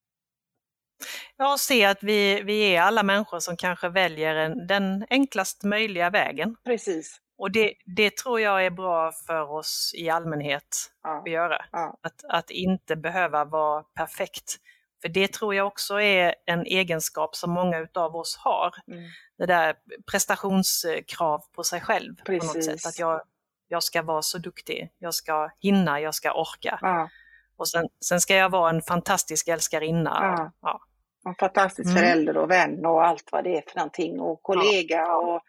Ja, 1.38 1.56
se 1.60 1.86
att 1.86 2.04
vi, 2.04 2.42
vi 2.42 2.76
är 2.76 2.82
alla 2.82 3.04
människor 3.04 3.40
som 3.40 3.58
kanske 3.58 3.90
väljer 3.90 4.36
en, 4.36 4.68
den 4.68 5.06
enklast 5.10 5.64
möjliga 5.64 6.10
vägen. 6.10 6.56
Precis. 6.66 7.18
Och 7.38 7.52
det, 7.52 7.74
det 7.96 8.18
tror 8.18 8.40
jag 8.42 8.66
är 8.66 8.70
bra 8.70 9.12
för 9.28 9.52
oss 9.52 9.92
i 9.98 10.10
allmänhet 10.10 10.64
Ja, 11.04 11.20
att 11.22 11.30
göra. 11.32 11.66
ja, 11.72 11.98
Att, 12.02 12.24
att 12.30 12.52
inte 12.52 12.96
behöva 12.96 13.46
vara 13.46 13.84
perfekt. 13.84 14.56
För 15.02 15.10
det 15.10 15.34
tror 15.34 15.56
jag 15.56 15.68
också 15.68 16.02
är 16.02 16.36
en 16.46 16.66
egenskap 16.66 17.36
som 17.36 17.52
många 17.52 17.78
utav 17.80 18.16
oss 18.16 18.36
har. 18.38 18.76
mm, 18.88 19.04
Det 19.38 19.46
där 19.46 19.76
prestationskrav 20.12 21.42
på 21.56 21.64
sig 21.64 21.82
själv 21.82 22.16
på 22.26 22.32
något 22.32 22.42
Precis. 22.54 22.66
sätt. 22.66 22.86
Att 22.86 23.00
jag, 23.00 23.22
jag 23.68 23.84
ska 23.84 24.02
vara 24.02 24.22
så 24.22 24.38
duktig, 24.38 24.90
jag 25.00 25.14
ska 25.14 25.50
hinna, 25.60 26.00
jag 26.00 26.16
ska 26.16 26.32
orka. 26.34 26.80
ja, 26.82 27.10
Och 27.58 27.68
sen, 27.68 27.90
sen 28.06 28.22
ska 28.22 28.36
jag 28.36 28.50
vara 28.50 28.70
en 28.70 28.82
fantastisk 28.82 29.48
älskarinna. 29.48 30.20
Ja. 30.22 30.52
Ja. 30.62 30.82
en 31.30 31.36
fantastisk 31.36 31.90
Mm. 31.90 31.98
förälder 32.02 32.38
och 32.38 32.52
vän 32.52 32.86
och 32.86 33.06
allt 33.06 33.32
vad 33.32 33.44
det 33.44 33.58
är 33.58 33.64
för 33.68 33.76
någonting 33.78 34.20
och 34.20 34.44
kollega 34.44 35.16
och 35.16 35.42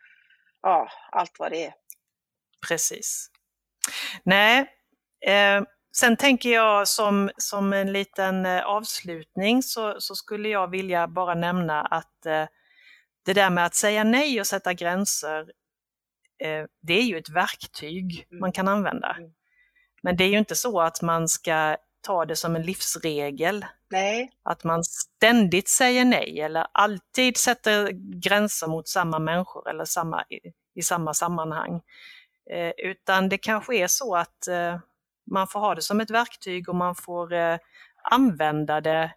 ja, 0.62 0.88
allt 1.12 1.37
vad 1.38 1.53
det 1.53 1.67
är. 1.67 1.75
Precis. 2.69 3.31
Nej, 4.23 4.59
eh, 5.27 5.62
sen 5.96 6.16
tänker 6.16 6.50
jag 6.50 6.88
som, 6.88 7.31
som 7.37 7.72
en 7.72 7.92
liten 7.92 8.46
eh, 8.46 8.64
avslutning 8.64 9.62
så, 9.62 10.00
så 10.00 10.14
skulle 10.14 10.48
jag 10.48 10.70
vilja 10.70 11.09
bara 11.09 11.35
nämna 11.35 11.83
att 11.83 12.26
eh, 12.26 12.46
det 13.24 13.33
där 13.33 13.50
med 13.50 13.66
att 13.66 13.74
säga 13.74 14.05
nej 14.05 14.40
och 14.40 14.46
sätta 14.46 14.74
gränser, 14.74 15.40
eh, 16.44 16.64
det 16.83 16.94
är 16.94 17.02
ju 17.02 17.18
ett 17.18 17.31
verktyg 17.31 18.26
Mm. 18.31 18.40
man 18.40 18.52
kan 18.52 18.68
använda. 18.68 19.16
Mm. 19.18 19.31
Men 20.02 20.16
det 20.16 20.24
är 20.24 20.28
ju 20.28 20.38
inte 20.38 20.55
så 20.55 20.81
att 20.81 21.02
man 21.02 21.28
ska 21.28 21.76
ta 22.00 22.24
det 22.24 22.37
som 22.37 22.57
en 22.57 22.62
livsregel. 22.62 23.66
Nej. 23.90 24.33
Att 24.42 24.64
man 24.64 24.85
ständigt 24.85 25.68
säger 25.68 26.05
nej 26.05 26.40
eller 26.40 26.66
alltid 26.72 27.37
sätter 27.37 27.88
gränser 28.20 28.66
mot 28.66 28.88
samma 28.88 29.18
människor 29.18 29.70
eller 29.70 29.85
samma, 29.85 30.22
i, 30.22 30.40
i 30.74 30.83
samma 30.83 31.14
sammanhang. 31.14 31.81
Eh, 32.50 32.72
utan 32.76 33.28
det 33.28 33.38
kanske 33.38 33.76
är 33.76 33.87
så 33.87 34.16
att 34.16 34.48
man 35.31 35.47
får 35.47 35.61
ha 35.61 35.75
det 35.75 35.83
som 35.83 36.01
ett 36.01 36.11
verktyg 36.11 36.69
och 36.69 36.75
man 36.75 36.95
får 36.95 37.33
eh, 37.33 37.59
använda 38.11 38.81
det 38.81 39.13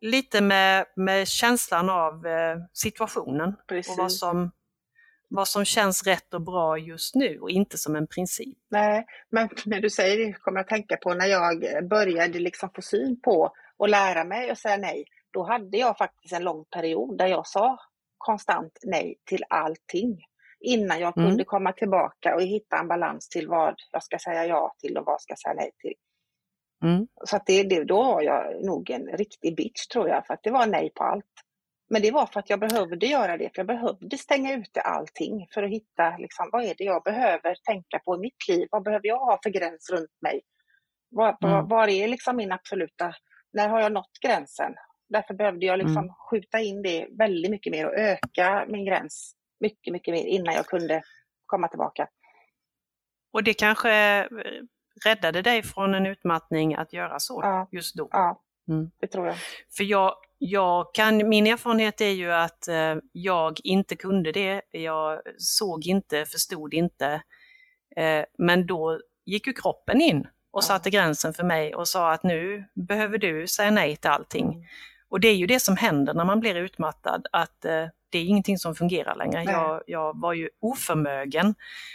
lite 0.00 0.40
med, 0.40 0.84
med 0.96 1.28
känslan 1.28 1.90
av 1.90 2.26
eh, 2.26 2.56
situationen 2.72 3.56
Precis. 3.68 3.92
och 3.92 3.98
vad 3.98 4.12
som, 4.12 4.50
vad 5.28 5.48
som 5.48 5.64
känns 5.64 6.02
rätt 6.06 6.34
och 6.34 6.42
bra 6.42 6.78
just 6.78 7.14
nu 7.14 7.38
och 7.38 7.50
inte 7.50 7.78
som 7.78 7.96
en 7.96 8.06
princip. 8.06 8.58
Nej, 8.70 9.06
men 9.30 9.48
när 9.64 9.80
du 9.80 9.90
säger 9.90 10.26
det 10.26 10.32
kommer 10.32 10.58
jag 10.58 10.64
att 10.64 10.68
tänka 10.68 10.96
på 10.96 11.14
när 11.14 11.26
jag 11.26 11.88
började 11.88 12.38
liksom 12.38 12.70
få 12.74 12.82
syn 12.82 13.20
på 13.20 13.52
och 13.76 13.88
lära 13.88 14.24
mig 14.24 14.50
att 14.50 14.58
säga 14.58 14.76
nej. 14.76 15.04
Då 15.30 15.42
hade 15.46 15.78
jag 15.78 15.98
faktiskt 15.98 16.34
en 16.34 16.44
lång 16.44 16.64
period 16.64 17.18
där 17.18 17.26
jag 17.26 17.46
sa 17.46 17.78
konstant 18.18 18.78
nej 18.82 19.16
till 19.24 19.44
allting 19.48 20.24
innan 20.60 21.00
jag 21.00 21.18
Mm. 21.18 21.28
kunde 21.28 21.44
komma 21.44 21.72
tillbaka 21.72 22.34
och 22.34 22.42
hitta 22.42 22.78
en 22.78 22.88
balans 22.88 23.28
till 23.28 23.48
vad 23.48 23.74
jag 23.92 24.02
ska 24.02 24.18
säga 24.18 24.46
ja 24.46 24.74
till 24.78 24.96
och 24.98 25.04
vad 25.06 25.12
jag 25.12 25.20
ska 25.20 25.34
säga 25.36 25.54
nej 25.54 25.70
till. 25.78 25.94
Mm. 26.84 27.06
Så 27.24 27.36
att 27.36 27.46
det, 27.46 27.62
det, 27.62 27.84
då 27.84 28.02
var 28.04 28.22
jag 28.22 28.64
nog 28.64 28.90
en 28.90 29.06
riktig 29.06 29.56
bitch 29.56 29.86
tror 29.86 30.08
jag, 30.08 30.26
för 30.26 30.34
att 30.34 30.42
det 30.42 30.50
var 30.50 30.66
nej 30.66 30.90
på 30.94 31.04
allt. 31.04 31.24
Men 31.90 32.02
det 32.02 32.10
var 32.10 32.26
för 32.26 32.40
att 32.40 32.50
jag 32.50 32.60
behövde 32.60 33.06
göra 33.06 33.36
det, 33.36 33.44
för 33.54 33.58
jag 33.58 33.66
behövde 33.66 34.18
stänga 34.18 34.54
ute 34.54 34.80
allting 34.80 35.46
för 35.54 35.62
att 35.62 35.70
hitta 35.70 36.16
liksom, 36.18 36.48
vad 36.52 36.64
är 36.64 36.74
det 36.78 36.84
jag 36.84 37.02
behöver 37.02 37.54
tänka 37.64 37.98
på 37.98 38.16
i 38.16 38.18
mitt 38.18 38.48
liv? 38.48 38.68
Vad 38.70 38.82
behöver 38.84 39.08
jag 39.08 39.18
ha 39.18 39.38
för 39.42 39.50
gräns 39.50 39.90
runt 39.90 40.16
mig? 40.22 40.40
Var, 41.10 41.36
var, 41.40 41.50
Mm. 41.58 41.68
var 41.68 41.88
är 41.88 42.08
liksom 42.08 42.36
min 42.36 42.52
absoluta, 42.52 43.14
när 43.52 43.68
har 43.68 43.80
jag 43.80 43.92
nått 43.92 44.18
gränsen? 44.26 44.74
Därför 45.08 45.34
behövde 45.34 45.66
jag 45.66 45.78
liksom 45.78 46.02
Mm. 46.04 46.14
skjuta 46.30 46.60
in 46.60 46.82
det 46.82 47.08
väldigt 47.18 47.50
mycket 47.50 47.70
mer 47.70 47.86
och 47.86 47.94
öka 47.98 48.64
min 48.68 48.84
gräns 48.84 49.34
mycket, 49.60 49.92
mycket 49.92 50.12
mer 50.14 50.24
innan 50.24 50.54
jag 50.54 50.66
kunde 50.66 51.02
komma 51.46 51.68
tillbaka. 51.68 52.08
Och 53.32 53.44
det 53.44 53.54
kanske 53.54 53.92
eh, 53.92 54.26
räddade 55.04 55.42
dig 55.42 55.62
från 55.62 55.94
en 55.94 56.06
utmattning 56.06 56.74
att 56.74 56.92
göra 56.92 57.18
så 57.20 57.40
Ja. 57.42 57.68
just 57.72 57.94
då. 57.96 58.08
Ja, 58.10 58.42
Mm. 58.68 58.90
det 59.00 59.06
tror 59.06 59.26
jag. 59.26 59.36
För 59.76 59.84
jag, 59.84 60.14
jag 60.38 60.94
kan, 60.94 61.28
min 61.28 61.46
erfarenhet 61.46 62.00
är 62.00 62.10
ju 62.10 62.32
att 62.32 62.68
eh, 62.68 62.96
jag 63.12 63.60
inte 63.64 63.96
kunde 63.96 64.32
det. 64.32 64.62
Jag 64.70 65.20
såg 65.38 65.86
inte, 65.86 66.24
förstod 66.24 66.74
inte. 66.74 67.22
Eh, 67.96 68.24
men 68.38 68.66
då 68.66 69.00
gick 69.24 69.46
ju 69.46 69.52
kroppen 69.52 70.00
in 70.00 70.26
och 70.50 70.64
satte 70.64 70.90
gränsen 70.90 71.34
för 71.34 71.44
mig 71.44 71.74
och 71.74 71.88
sa 71.88 72.12
att 72.12 72.22
nu 72.22 72.64
behöver 72.74 73.18
du 73.18 73.46
säga 73.46 73.70
nej 73.70 73.96
till 73.96 74.10
allting. 74.10 74.44
Mm. 74.52 74.64
Och 75.08 75.20
det 75.20 75.28
är 75.28 75.34
ju 75.36 75.46
det 75.46 75.60
som 75.60 75.76
händer 75.76 76.14
när 76.14 76.24
man 76.24 76.40
blir 76.40 76.54
utmattad, 76.54 77.26
att 77.32 77.64
det 78.10 78.18
är 78.18 78.24
ingenting 78.24 78.58
som 78.58 78.74
fungerar 78.74 79.16
längre. 79.16 79.42
Jag, 79.44 79.82
jag 79.86 80.20
var 80.20 80.32
ju 80.32 80.48
oförmögen 80.60 81.54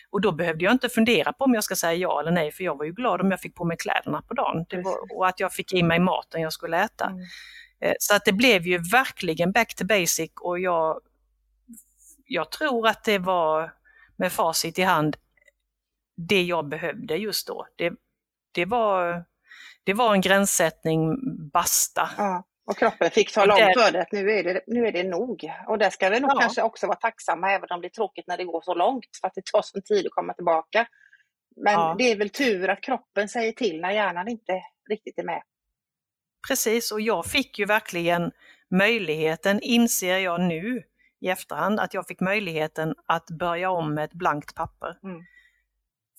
och 0.10 0.22
då 0.22 0.32
behövde 0.32 0.66
jag 0.66 0.72
inte 0.72 0.90
fundera 0.90 1.34
på 1.34 1.46
om 1.46 1.54
jag 1.54 1.64
ska 1.64 1.76
säga 1.76 1.94
ja 1.94 2.20
eller 2.20 2.32
nej, 2.32 2.52
för 2.52 2.64
jag 2.64 2.78
var 2.78 2.86
ju 2.86 2.92
glad 2.92 3.22
om 3.22 3.32
jag 3.32 3.40
fick 3.40 3.56
på 3.56 3.66
mig 3.66 3.78
kläderna 3.78 4.22
på 4.22 4.34
dagen 4.34 4.66
var, 4.84 5.18
och 5.18 5.28
att 5.28 5.40
jag 5.40 5.54
fick 5.54 5.74
i 5.74 5.84
mig 5.84 6.00
maten 6.00 6.42
jag 6.42 6.54
skulle 6.54 6.84
äta. 6.84 7.06
Mm. 7.06 7.20
Eh, 7.80 7.94
Så 8.00 8.16
att 8.16 8.26
det 8.26 8.34
blev 8.34 8.68
ju 8.68 8.78
verkligen 8.78 9.52
back 9.52 9.76
to 9.76 9.86
basic 9.86 10.32
och 10.42 10.60
jag, 10.60 11.00
jag 12.26 12.52
tror 12.52 12.88
att 12.88 13.04
det 13.04 13.18
var 13.18 13.74
med 14.16 14.32
facit 14.32 14.80
i 14.80 14.84
hand 14.84 15.18
det 16.16 16.44
jag 16.44 16.68
behövde 16.68 17.16
just 17.16 17.48
då. 17.48 17.68
Det, 17.76 17.94
det, 18.52 18.66
var, 18.66 19.26
det 19.84 19.94
var 19.94 20.14
en 20.14 20.22
gränssättning, 20.22 21.18
basta. 21.54 22.10
Ja, 22.18 22.44
och 22.66 22.78
kroppen 22.78 23.12
fick 23.12 23.34
tala 23.34 23.54
om 23.54 23.60
det- 23.60 23.74
för 23.82 23.92
dig 23.92 24.02
att 24.02 24.12
nu 24.12 24.32
är, 24.32 24.44
det, 24.44 24.62
nu 24.68 24.88
är 24.88 24.92
det 24.92 25.04
nog. 25.04 25.52
Och 25.68 25.78
där 25.78 25.90
ska 25.90 26.10
vi 26.10 26.20
nog 26.20 26.32
Ja. 26.34 26.40
kanske 26.42 26.62
också 26.62 26.88
vara 26.88 26.98
tacksamma, 26.98 27.52
även 27.52 27.68
om 27.72 27.82
det 27.82 27.88
är 27.88 27.90
tråkigt 27.90 28.28
när 28.28 28.38
det 28.38 28.44
går 28.44 28.62
så 28.62 28.74
långt, 28.76 29.06
för 29.22 29.28
att 29.28 29.34
det 29.36 29.46
tar 29.46 29.62
sån 29.62 29.82
tid 29.82 30.06
att 30.06 30.12
komma 30.12 30.34
tillbaka. 30.34 30.88
Men 31.56 31.74
Ja. 31.74 31.96
det 31.98 32.12
är 32.12 32.16
väl 32.18 32.30
tur 32.30 32.70
att 32.70 32.82
kroppen 32.82 33.30
säger 33.30 33.52
till 33.52 33.82
när 33.82 33.92
hjärnan 33.92 34.28
inte 34.28 34.62
riktigt 34.90 35.20
är 35.20 35.24
med. 35.24 35.42
Precis, 36.48 36.92
och 36.92 37.02
jag 37.02 37.26
fick 37.26 37.60
ju 37.60 37.66
verkligen 37.66 38.32
möjligheten, 38.72 39.60
inser 39.62 40.18
jag 40.18 40.42
nu 40.42 40.84
i 41.22 41.30
efterhand, 41.30 41.80
att 41.80 41.94
jag 41.94 42.08
fick 42.08 42.20
möjligheten 42.20 42.96
att 43.06 43.28
börja 43.28 43.70
om 43.72 43.94
med 43.94 44.04
ett 44.04 44.14
blankt 44.14 44.56
papper. 44.56 44.98
Mm. 45.04 45.22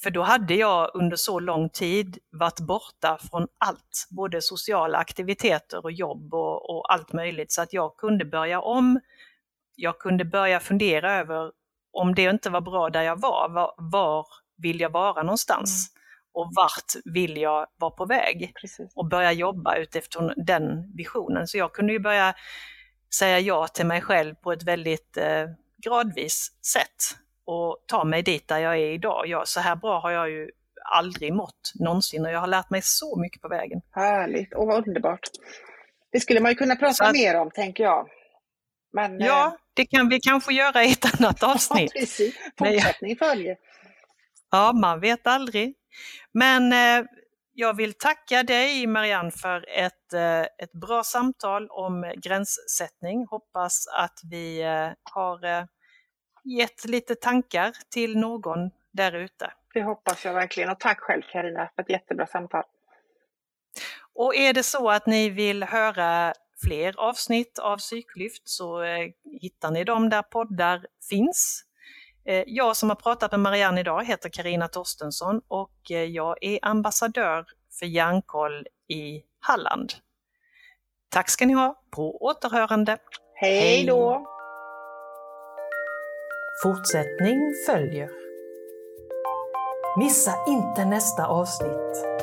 För 0.02 0.10
då 0.10 0.22
hade 0.22 0.54
jag 0.54 0.90
under 0.94 1.16
så 1.16 1.40
lång 1.40 1.68
tid 1.68 2.18
varit 2.30 2.60
borta 2.60 3.18
från 3.30 3.46
allt, 3.58 4.06
både 4.10 4.42
sociala 4.42 4.98
aktiviteter 4.98 5.84
och 5.84 5.92
jobb 5.92 6.34
och, 6.34 6.70
och 6.70 6.92
allt 6.92 7.12
möjligt, 7.12 7.52
så 7.52 7.62
att 7.62 7.72
jag 7.72 7.96
kunde 7.96 8.24
börja 8.24 8.60
om. 8.60 9.00
Jag 9.76 9.98
kunde 9.98 10.24
börja 10.24 10.60
fundera 10.60 11.12
över 11.12 11.52
om 11.92 12.14
det 12.14 12.22
inte 12.22 12.50
var 12.50 12.60
bra 12.60 12.90
där 12.90 13.02
jag 13.02 13.20
var, 13.20 13.48
var, 13.48 13.74
var 13.76 14.26
vill 14.56 14.80
jag 14.80 14.90
vara 14.90 15.22
någonstans? 15.22 15.90
Och 16.32 16.52
vart 16.54 16.92
vill 17.04 17.36
jag 17.36 17.66
vara 17.76 17.90
på 17.90 18.06
väg? 18.06 18.52
Precis. 18.60 18.92
och 18.94 19.08
börja 19.08 19.32
jobba 19.32 19.76
utifrån 19.76 20.32
den 20.36 20.92
visionen. 20.96 21.46
Så 21.46 21.58
jag 21.58 21.72
kunde 21.72 21.92
ju 21.92 21.98
börja 21.98 22.34
säga 23.14 23.40
ja 23.40 23.68
till 23.68 23.86
mig 23.86 24.00
själv 24.00 24.34
på 24.34 24.52
ett 24.52 24.62
väldigt 24.62 25.16
eh, 25.16 25.46
gradvis 25.84 26.52
sätt 26.62 27.23
och 27.46 27.78
ta 27.86 28.04
mig 28.04 28.22
dit 28.22 28.48
där 28.48 28.58
jag 28.58 28.74
är 28.76 28.92
idag. 28.92 29.26
Jag, 29.26 29.48
så 29.48 29.60
här 29.60 29.76
bra 29.76 30.00
har 30.00 30.10
jag 30.10 30.30
ju 30.30 30.50
aldrig 30.92 31.32
mått 31.34 31.72
någonsin 31.74 32.26
och 32.26 32.32
jag 32.32 32.40
har 32.40 32.46
lärt 32.46 32.70
mig 32.70 32.82
så 32.82 33.18
mycket 33.20 33.42
på 33.42 33.48
vägen. 33.48 33.80
Härligt 33.92 34.54
och 34.54 34.66
vad 34.66 34.88
underbart. 34.88 35.20
Det 36.12 36.20
skulle 36.20 36.40
man 36.40 36.50
ju 36.50 36.54
kunna 36.56 36.76
prata 36.76 37.04
att- 37.04 37.12
mer 37.12 37.40
om, 37.40 37.50
tänker 37.50 37.84
jag. 37.84 38.08
Men, 38.92 39.20
eh, 39.20 39.26
Ja, 39.26 39.56
det 39.74 39.86
kan 39.86 40.08
vi 40.08 40.20
kanske 40.20 40.54
göra 40.54 40.84
i 40.84 40.92
ett 40.92 41.20
annat 41.20 41.38
ja, 41.40 41.52
avsnitt. 41.54 41.92
precis. 41.92 42.34
Men 42.60 42.72
jag- 42.72 42.82
Fortsättning 42.82 43.16
följer. 43.16 43.56
Ja, 44.50 44.72
man 44.72 45.00
vet 45.00 45.26
aldrig. 45.26 45.74
Men 46.32 46.72
eh, 46.72 47.06
jag 47.52 47.76
vill 47.76 47.94
tacka 47.94 48.42
dig 48.42 48.86
Marianne 48.86 49.30
för 49.30 49.64
ett, 49.68 50.12
eh, 50.12 50.40
ett 50.40 50.72
bra 50.72 51.02
samtal 51.04 51.68
om 51.70 52.12
gränssättning. 52.22 53.26
Hoppas 53.30 53.86
att 53.98 54.18
vi 54.30 54.62
eh, 54.62 54.88
har 55.12 55.44
eh, 55.44 55.64
gett 56.44 56.84
lite 56.84 57.14
tankar 57.14 57.72
till 57.90 58.18
någon 58.18 58.70
där 58.90 59.12
ute. 59.12 59.52
Det 59.74 59.82
hoppas 59.82 60.24
jag 60.24 60.34
verkligen. 60.34 60.70
Och 60.70 60.80
tack 60.80 61.00
själv 61.00 61.22
Karina 61.32 61.70
för 61.74 61.82
ett 61.82 61.90
jättebra 61.90 62.26
samtal. 62.26 62.64
Och 64.14 64.34
är 64.34 64.52
det 64.52 64.62
så 64.62 64.90
att 64.90 65.06
ni 65.06 65.30
vill 65.30 65.62
höra 65.62 66.34
fler 66.64 66.94
avsnitt 66.98 67.58
av 67.58 67.76
Psyklyft 67.76 68.48
så 68.48 68.82
eh, 68.82 69.10
hittar 69.40 69.70
ni 69.70 69.84
dem 69.84 70.10
där 70.10 70.22
poddar 70.22 70.86
finns. 71.10 71.64
Eh, 72.24 72.44
jag 72.46 72.76
som 72.76 72.88
har 72.88 72.96
pratat 72.96 73.30
med 73.30 73.40
Marianne 73.40 73.80
idag 73.80 74.04
heter 74.04 74.28
Karina 74.28 74.68
Torstensson 74.68 75.40
och 75.48 75.90
eh, 75.90 76.04
jag 76.04 76.36
är 76.40 76.58
ambassadör 76.62 77.46
för 77.78 77.86
Hjärnkoll 77.86 78.66
i 78.88 79.22
Halland. 79.40 79.92
Tack 81.08 81.30
ska 81.30 81.46
ni 81.46 81.52
ha, 81.52 81.82
på 81.90 82.24
återhörande. 82.24 82.98
Hej 83.34 83.60
Hej. 83.60 83.86
då! 83.86 84.33
Fortsättning 86.64 87.52
följer. 87.66 88.10
Missa 89.98 90.34
inte 90.48 90.84
nästa 90.84 91.26
avsnitt. 91.26 92.13